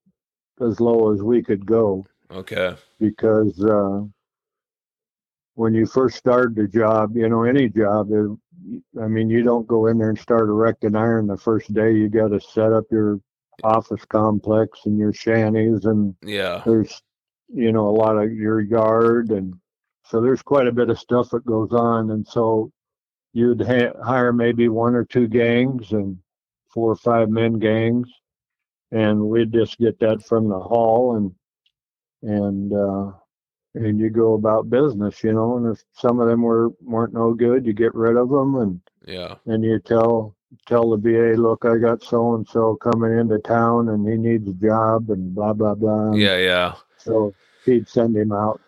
[0.61, 2.07] as low as we could go.
[2.33, 2.77] Okay.
[3.01, 4.03] because uh,
[5.55, 8.31] when you first started the job, you know, any job, it,
[9.03, 11.93] I mean, you don't go in there and start erecting iron the first day.
[11.93, 13.21] You got to set up your
[13.65, 16.63] office complex and your shanties, and Yeah.
[16.65, 17.03] there's,
[17.53, 19.55] you know, a lot of your yard, and
[20.05, 22.11] so there's quite a bit of stuff that goes on.
[22.11, 22.71] And so
[23.33, 26.17] you'd ha- hire maybe one or two gangs and
[26.73, 28.09] four or five men gangs,
[28.93, 31.33] and we'd just get that from the hall and
[32.23, 33.13] and uh,
[33.75, 35.57] and you go about business, you know.
[35.57, 38.81] And if some of them were weren't no good, you get rid of them, and
[39.07, 39.37] Yeah.
[39.47, 43.89] and you tell tell the BA, look, I got so and so coming into town,
[43.91, 46.13] and he needs a job, and blah blah blah.
[46.15, 46.37] Yeah.
[46.39, 46.75] Yeah.
[46.97, 47.33] So
[47.65, 48.61] he'd send him out,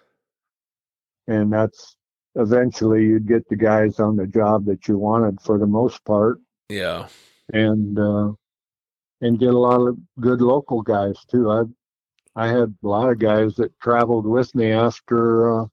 [1.26, 1.96] and that's
[2.36, 6.38] eventually you'd get the guys on the job that you wanted for the most part,
[6.70, 7.08] Yeah.
[7.52, 8.32] And uh,
[9.20, 11.50] and get a lot of good local guys too.
[11.50, 11.62] I
[12.34, 15.66] I had a lot of guys that traveled with me after uh,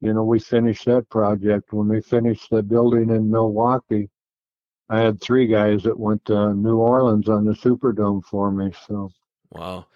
[0.00, 1.72] you know we finished that project.
[1.72, 4.08] When we finished the building in Milwaukee,
[4.88, 8.72] I had three guys that went to New Orleans on the Superdome for me.
[8.86, 9.10] So,
[9.50, 9.86] Wow.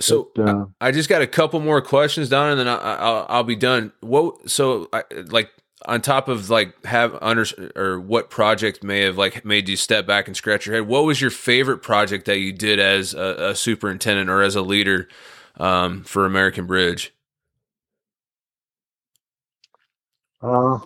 [0.00, 2.94] So but, uh, I just got a couple more questions, Don, and then I, I,
[2.94, 3.92] I'll I'll be done.
[4.00, 4.50] What?
[4.50, 5.50] So, I, like,
[5.86, 7.44] on top of like have under
[7.76, 11.04] or what project may have like made you step back and scratch your head what
[11.04, 15.08] was your favorite project that you did as a, a superintendent or as a leader
[15.58, 17.12] um, for american bridge
[20.42, 20.76] Uh,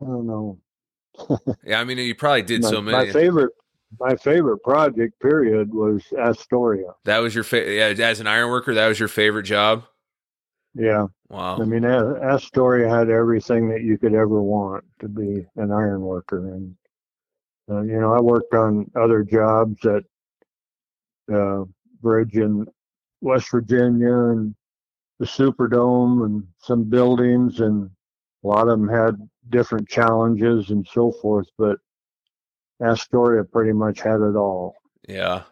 [0.00, 0.58] I don't know.
[1.64, 3.52] yeah i mean you probably did my, so many My favorite,
[4.00, 6.92] my favorite project period was Astoria.
[7.04, 9.84] that was your favorite, yeah as an iron worker that was your favorite job?
[10.74, 11.58] Yeah, wow.
[11.58, 16.52] I mean Astoria had everything that you could ever want to be an iron worker,
[16.52, 16.74] and
[17.70, 20.02] uh, you know I worked on other jobs at
[21.34, 21.64] uh,
[22.02, 22.66] bridge in
[23.22, 24.54] West Virginia and
[25.18, 27.90] the Superdome and some buildings, and
[28.44, 29.16] a lot of them had
[29.48, 31.78] different challenges and so forth, but
[32.80, 34.74] Astoria pretty much had it all.
[35.08, 35.42] yeah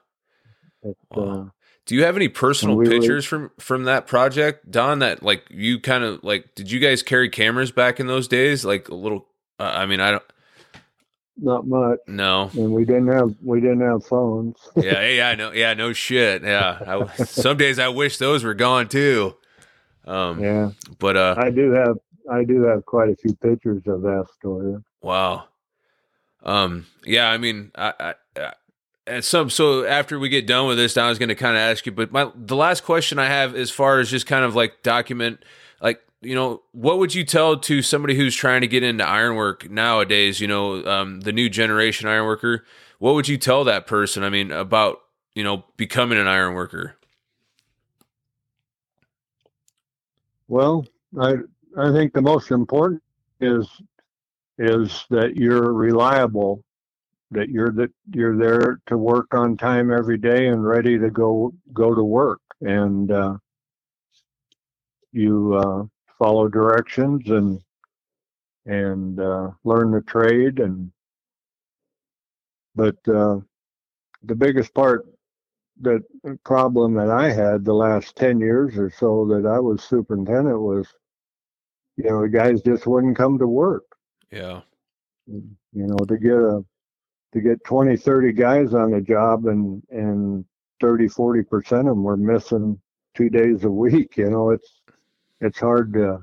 [0.83, 1.25] It, Wow.
[1.25, 1.45] uh,
[1.87, 4.99] Do you have any personal we were- pictures from from that project, Don?
[5.01, 8.64] That like you kind of like did you guys carry cameras back in those days?
[8.64, 9.27] Like a little.
[9.59, 10.22] Uh, I mean, I don't
[11.37, 12.49] not much, No.
[12.55, 14.57] and we didn't have we didn't have phones.
[14.77, 15.51] Yeah, yeah, I know.
[15.53, 16.43] Yeah, no shit.
[16.43, 19.35] Yeah, I, some days I wish those were gone too.
[20.07, 21.97] Um, yeah, but uh, I do have
[22.31, 24.83] I do have quite a few pictures of Astoria.
[25.03, 25.45] wow.
[26.45, 28.14] Um, yeah, I mean, I, I,
[29.07, 31.61] I some so after we get done with this, I was going to kind of
[31.61, 34.55] ask you, but my the last question I have as far as just kind of
[34.55, 35.45] like document,
[35.80, 39.70] like you know, what would you tell to somebody who's trying to get into ironwork
[39.70, 40.40] nowadays?
[40.40, 42.64] You know, um, the new generation ironworker.
[42.99, 44.22] What would you tell that person?
[44.22, 45.01] I mean, about
[45.34, 46.97] you know becoming an ironworker.
[50.49, 50.86] Well,
[51.20, 51.36] I
[51.76, 53.03] I think the most important
[53.40, 53.68] is
[54.59, 56.62] is that you're reliable,
[57.32, 61.52] that you're that you're there to work on time every day and ready to go
[61.72, 63.36] go to work, and uh,
[65.12, 65.84] you uh,
[66.18, 67.61] follow directions and
[68.66, 70.90] and uh, learn the trade and
[72.74, 73.38] but uh,
[74.24, 75.07] the biggest part
[75.80, 76.02] that
[76.44, 80.86] problem that I had the last 10 years or so that I was superintendent was,
[81.96, 83.84] you know, the guys just wouldn't come to work.
[84.31, 84.61] Yeah.
[85.27, 86.64] You know, to get a,
[87.33, 90.45] to get 20, 30 guys on the job and, and
[90.81, 92.81] 30, 40% of them were missing
[93.14, 94.16] two days a week.
[94.16, 94.81] You know, it's,
[95.41, 96.20] it's hard to,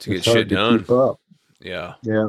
[0.00, 0.78] To get shit done.
[0.80, 1.20] keep up.
[1.60, 1.94] Yeah.
[2.02, 2.28] Yeah.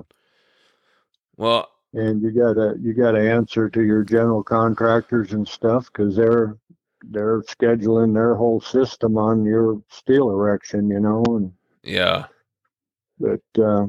[1.38, 6.58] Well, and you gotta you gotta answer to your general contractors and stuff because they're
[7.04, 11.24] they're scheduling their whole system on your steel erection, you know.
[11.28, 11.52] And
[11.84, 12.26] yeah.
[13.20, 13.86] but uh,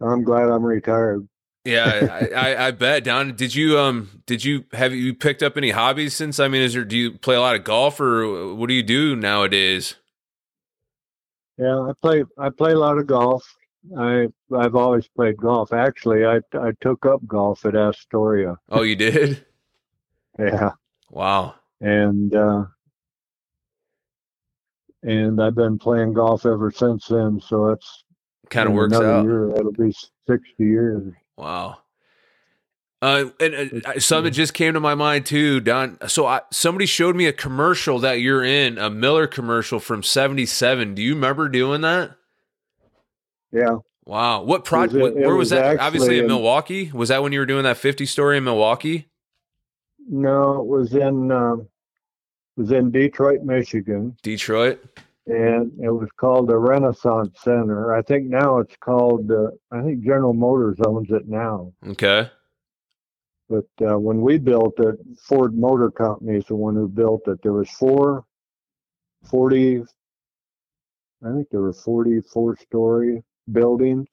[0.00, 1.26] I'm glad I'm retired.
[1.64, 1.84] Yeah,
[2.34, 3.04] I, I, I bet.
[3.04, 6.38] Don, did you um did you have you picked up any hobbies since?
[6.38, 8.82] I mean, is there do you play a lot of golf or what do you
[8.82, 9.96] do nowadays?
[11.58, 13.44] Yeah, I play I play a lot of golf.
[13.98, 15.72] I I've always played golf.
[15.72, 18.58] Actually, I I took up golf at Astoria.
[18.68, 19.44] Oh, you did?
[20.38, 20.72] Yeah,
[21.10, 21.54] Wow.
[21.80, 22.66] and uh,
[25.02, 27.40] and I've been playing golf ever since then.
[27.40, 28.04] So it's
[28.50, 29.24] Kind of works out.
[29.24, 29.94] Year, that'll be
[30.26, 31.12] sixty years.
[31.36, 31.78] Wow.
[33.02, 35.98] Uh, and uh, something just came to my mind too, Don.
[36.08, 40.94] So I, somebody showed me a commercial that you're in, a Miller commercial from '77.
[40.94, 42.12] Do you remember doing that?
[43.52, 43.76] Yeah.
[44.06, 44.42] Wow.
[44.42, 44.94] What project?
[44.96, 45.78] It was- it Where was, was that?
[45.78, 46.90] Obviously in in- Milwaukee.
[46.92, 49.08] Was that when you were doing that 50 story in Milwaukee?
[50.08, 51.68] No, it was in um,
[52.56, 54.80] it was in Detroit, Michigan, Detroit.
[55.26, 57.94] And it was called the Renaissance Center.
[57.94, 59.30] I think now it's called.
[59.30, 61.72] Uh, I think General Motors owns it now.
[61.88, 62.30] Okay.
[63.48, 67.40] But uh, when we built it, Ford Motor Company is the one who built it.
[67.42, 68.24] There was four,
[69.30, 69.84] 40,
[71.24, 73.22] I think there were 44 story
[73.52, 74.08] buildings,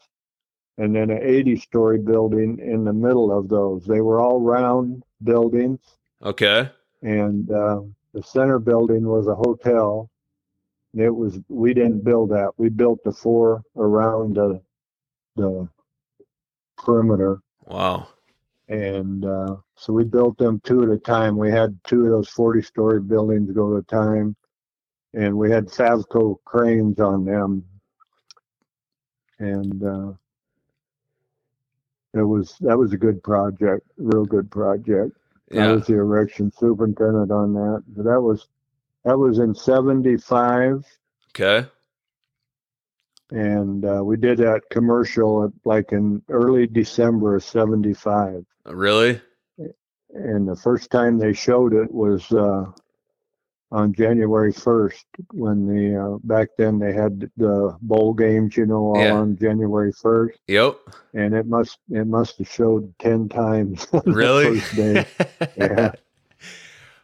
[0.78, 3.86] and then an 80 story building in the middle of those.
[3.86, 5.80] They were all round buildings.
[6.24, 6.70] Okay.
[7.01, 7.82] and uh,
[8.14, 10.09] the center building was a hotel.
[10.96, 12.52] It was we didn't build that.
[12.58, 14.62] We built the four around the
[15.36, 15.68] the
[16.78, 18.08] perimeter, Wow.
[18.68, 21.38] and uh, so we built them two at a time.
[21.38, 24.36] We had two of those forty-story buildings go at a time,
[25.16, 27.64] and we had Favco cranes on them,
[29.39, 30.12] and uh,
[32.14, 35.18] it was that was a good project, real good project.
[35.56, 37.84] I was the erection superintendent on that.
[37.88, 38.48] But that was
[39.06, 40.86] that was in '75,
[41.32, 41.68] Okay.
[43.32, 48.45] and uh, we did that commercial at, like in early December of '75.
[48.66, 49.22] Really?
[50.16, 52.66] And the first time they showed it was uh,
[53.72, 58.93] on January first when the uh, back then they had the bowl games, you know,
[58.93, 59.14] all Yeah.
[59.14, 60.78] on January first, Yep.
[61.16, 63.88] and it must it must have showed ten times.
[64.06, 64.60] Really?
[64.60, 65.06] first day.
[65.58, 65.91] Yeah.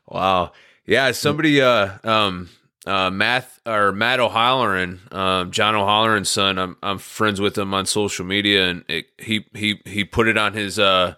[0.08, 0.52] Wow.
[0.90, 1.12] Yeah.
[1.12, 2.50] Somebody, uh, um,
[2.86, 6.58] uh, Matt or Matt O'Halloran, um, John O'Halloran's son.
[6.58, 10.38] I'm I'm friends with him on social media, and it, he he he put it
[10.38, 11.14] on his uh,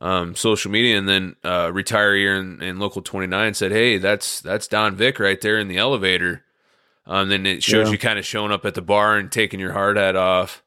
[0.00, 4.40] um, social media, and then uh, retire here in, in local 29 said, "Hey, that's
[4.40, 6.44] that's Don Vick right there in the elevator."
[7.06, 7.92] Um, then it shows Yeah.
[7.92, 10.62] you kind of showing up at the bar and taking your hard hat off.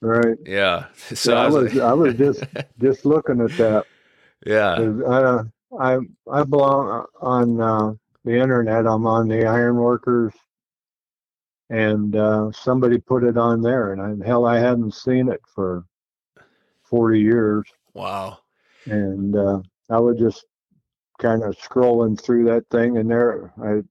[0.00, 0.36] Right.
[0.44, 0.86] Yeah.
[1.14, 2.44] So Yeah, I I was, was like- I was just
[2.80, 3.86] just looking at that.
[4.44, 4.74] Yeah.
[5.08, 5.42] I
[5.78, 5.98] I
[6.30, 7.92] I belong on uh,
[8.24, 8.86] the internet.
[8.86, 10.32] I'm on the Ironworkers,
[11.70, 15.84] and uh, somebody put it on there, and I, hell, I hadn't seen it for
[16.84, 17.64] forty years,
[17.94, 18.38] Wow.
[18.86, 19.60] and uh,
[19.90, 20.44] I was just
[21.18, 23.82] kind of scrolling through that thing, and there, I,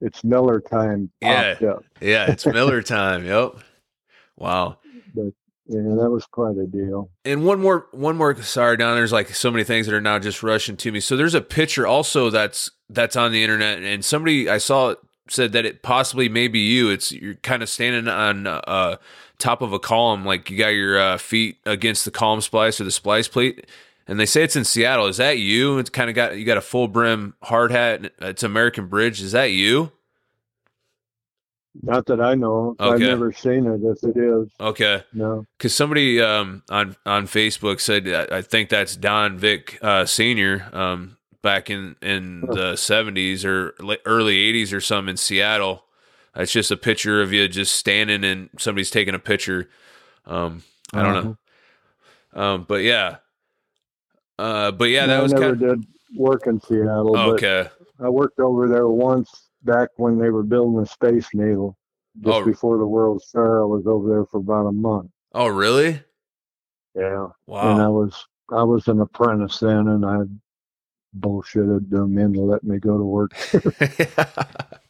[0.00, 1.56] it's Miller time Yeah.
[2.00, 2.30] Yeah.
[2.30, 3.24] It's Miller time.
[3.24, 3.56] Yep.
[4.36, 4.78] Wow.
[5.72, 7.10] Yeah, that was quite a deal.
[7.24, 10.18] and one more one more sorry don there's like so many things that are now
[10.18, 10.98] just rushing to me.
[10.98, 14.96] So there's a picture also that's that's on the internet and somebody i saw
[15.28, 16.90] said that it possibly may be you.
[16.90, 18.96] It's you're kind of standing on uh
[19.38, 22.84] top of a column like you got your uh, feet against the column splice or
[22.84, 23.64] the splice plate
[24.08, 25.06] and they say it's in seattle.
[25.06, 25.78] Is that you?
[25.78, 29.22] It's kind of got you got a full brim hard hat it's american bridge.
[29.22, 29.92] Is that you
[31.82, 32.74] Not that I know.
[32.80, 33.80] I've never seen it.
[33.84, 35.46] If it is, okay no.
[35.56, 40.68] because somebody um, on on Facebook said I I think that's Don Vick uh, Senior
[40.72, 42.54] um, back in in Huh.
[42.54, 45.84] the seventies or early eighties or something in Seattle.
[46.34, 49.68] It's just a picture of you just standing and somebody's taking a picture.
[50.26, 50.62] Um,
[50.92, 51.24] I don't
[52.34, 53.16] know, um, but yeah,
[54.38, 57.68] uh, but yeah, that I was never kind of did work in Seattle, but okay.
[58.00, 61.76] I worked over there once back when they were building the Space Needle.
[62.20, 62.44] Just Oh.
[62.44, 63.62] before the World's Fair.
[63.62, 65.10] I was over there for about a month.
[65.32, 66.02] Oh, really?
[66.94, 67.72] Yeah, Wow.
[67.72, 70.18] and I was I was an apprentice then, and I
[71.18, 73.30] bullshitted them into letting me go to work.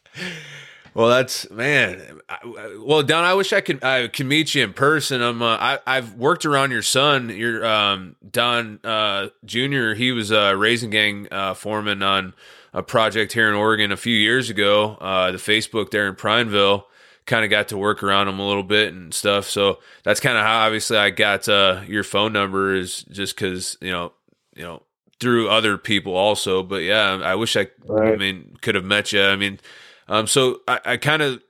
[0.95, 2.19] well, that's man.
[2.27, 5.21] I- I- Well, Don, I wish I could I could meet you in person.
[5.21, 9.93] I'm uh, I I've worked around your son, your um Don uh Junior.
[9.93, 12.33] He was a raising gang uh, foreman on
[12.73, 14.97] a project here in Oregon a few years ago.
[15.01, 16.87] Uh, the Facebook there in Prineville.
[17.25, 19.47] Kind of got to work around them a little bit and stuff.
[19.47, 23.77] So that's kind of how obviously I got uh, your phone number is just because
[23.79, 24.13] you know
[24.55, 24.81] you know
[25.19, 26.63] through other people also.
[26.63, 29.23] But yeah, I wish I I mean, could have met you.
[29.23, 29.59] I mean,
[30.07, 31.41] um, so I, I kind of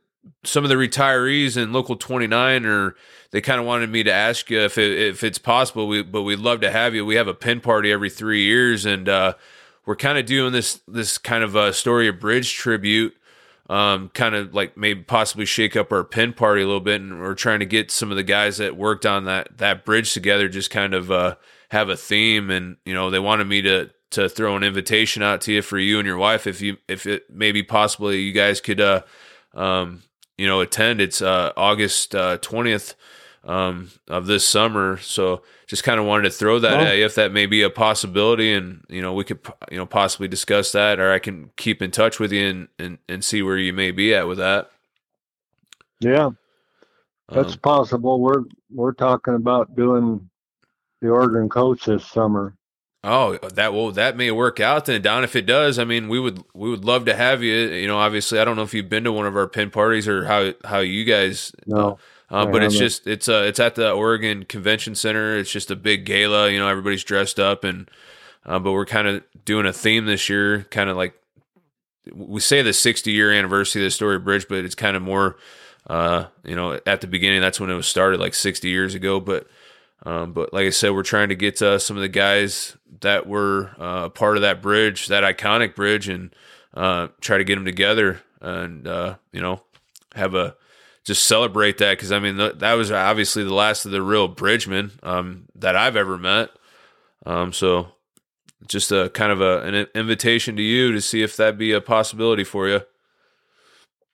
[0.44, 2.96] some of the retirees in local 29 or
[3.32, 5.88] they kind of wanted me to ask you if it, if it's possible.
[5.88, 7.06] We but we'd love to have you.
[7.06, 9.34] We have a pin party every three years, and uh,
[9.86, 13.16] we're kind of doing this this kind of a story of bridge tribute.
[13.70, 17.22] Um, kind of like maybe possibly shake up our pin party a little bit, and
[17.22, 20.50] we're trying to get some of the guys that worked on that that bridge together,
[20.50, 21.36] just kind of uh,
[21.70, 22.50] have a theme.
[22.50, 25.80] And you know, they wanted me to to throw an invitation out to you for
[25.80, 29.02] you and your wife if you if it maybe possibly you guys could uh
[29.54, 30.04] um
[30.38, 32.94] you know attend it's uh august uh 20th
[33.44, 36.84] um of this summer so just kind of wanted to throw that Oh.
[36.84, 39.40] at you if that may be a possibility and you know we could
[39.72, 42.98] you know possibly discuss that or i can keep in touch with you and and,
[43.10, 44.70] and see where you may be at with that
[46.02, 46.30] Yeah,
[47.30, 48.20] that's Um, possible.
[48.20, 50.30] We're we're talking about doing
[51.02, 52.56] the Oregon coach this summer.
[53.04, 55.24] Oh, that will that may work out then, Don.
[55.24, 57.56] If it does, I mean, we would we would love to have you.
[57.56, 60.08] You know, obviously, I don't know if you've been to one of our pin parties
[60.08, 61.52] or how how you guys.
[61.66, 61.96] No, uh,
[62.32, 65.38] I but it's just it's uh it's at the Oregon Convention Center.
[65.38, 66.50] It's just a big gala.
[66.50, 67.90] You know, everybody's dressed up, and
[68.46, 71.14] uh, but we're kind of doing a theme this year, kind of like
[72.14, 75.38] we say the 60 year anniversary of the Astoria Bridge, but it's kind of more,
[75.88, 79.20] uh, you know, at the beginning that's when it was started, like 60 years ago.
[79.20, 79.48] But
[80.04, 83.28] um, but like I said, we're trying to get to some of the guys that
[83.28, 86.34] were uh, part of that bridge, that iconic bridge, and
[86.74, 89.62] uh, try to get them together and uh, you know
[90.16, 90.56] have a
[91.04, 94.28] just celebrate that because I mean th- that was obviously the last of the real
[94.28, 96.50] bridgemen um, that I've ever met.
[97.26, 97.88] Um, so
[98.68, 101.82] just a kind of a, an invitation to you to see if that be a
[101.82, 102.82] possibility for you.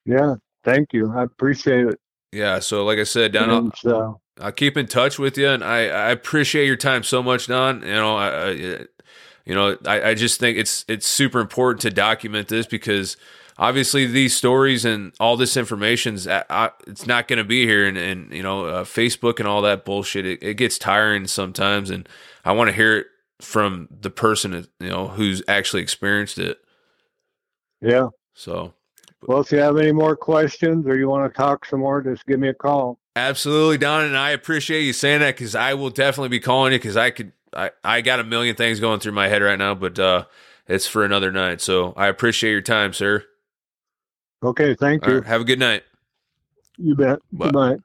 [0.06, 1.12] yeah, thank you.
[1.14, 2.00] I appreciate it.
[2.32, 2.60] Yeah.
[2.60, 5.88] So like I said, Don, I'll, uh, I'll keep in touch with you, and I,
[5.88, 7.82] I appreciate your time so much, Don.
[7.82, 8.52] You know, I, I
[9.46, 13.16] you know, I, I just think it's it's super important to document this because
[13.60, 17.86] obviously these stories and all this information's uh, uh, it's not going to be here,
[17.86, 20.26] and, and you know, uh, Facebook and all that bullshit.
[20.26, 22.08] It, it gets tiring sometimes, and
[22.46, 23.08] I want to hear it
[23.40, 26.60] from the person you know who's actually experienced it.
[27.82, 28.10] Yeah.
[28.34, 28.74] So
[29.28, 32.26] Well, if you have any more questions or you want to talk some more, just
[32.26, 33.00] give me a call.
[33.16, 36.80] absolutely, Don, and I appreciate you saying that because I will definitely be calling you
[36.80, 37.34] because I could.
[37.54, 40.26] I, I got a million things going through my head right now, but uh,
[40.68, 41.62] it's for another night.
[41.62, 43.24] So I appreciate your time, sir.
[44.44, 45.20] Okay, thank All you.
[45.20, 45.84] right, have a good night.
[46.78, 47.20] You bet.
[47.32, 47.46] Bye.
[47.46, 47.78] Goodbye.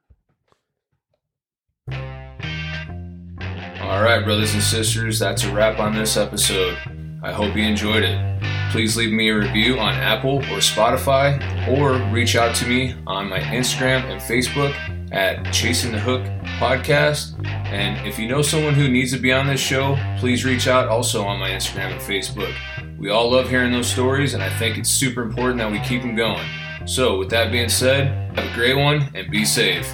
[3.81, 6.77] All right, brothers and sisters, that's a wrap on this episode.
[7.23, 8.43] I hope you enjoyed it.
[8.71, 13.29] Please leave me a review on Apple or Spotify, or reach out to me on
[13.29, 14.73] my Instagram and Facebook
[15.11, 16.23] at Chasing the Hook
[16.57, 17.45] Podcast.
[17.45, 20.87] And if you know someone who needs to be on this show, please reach out
[20.87, 22.53] also on my Instagram and Facebook.
[22.97, 26.01] We all love hearing those stories, and I think it's super important that we keep
[26.01, 26.45] them going.
[26.85, 29.93] So, with that being said, have a great one and be safe.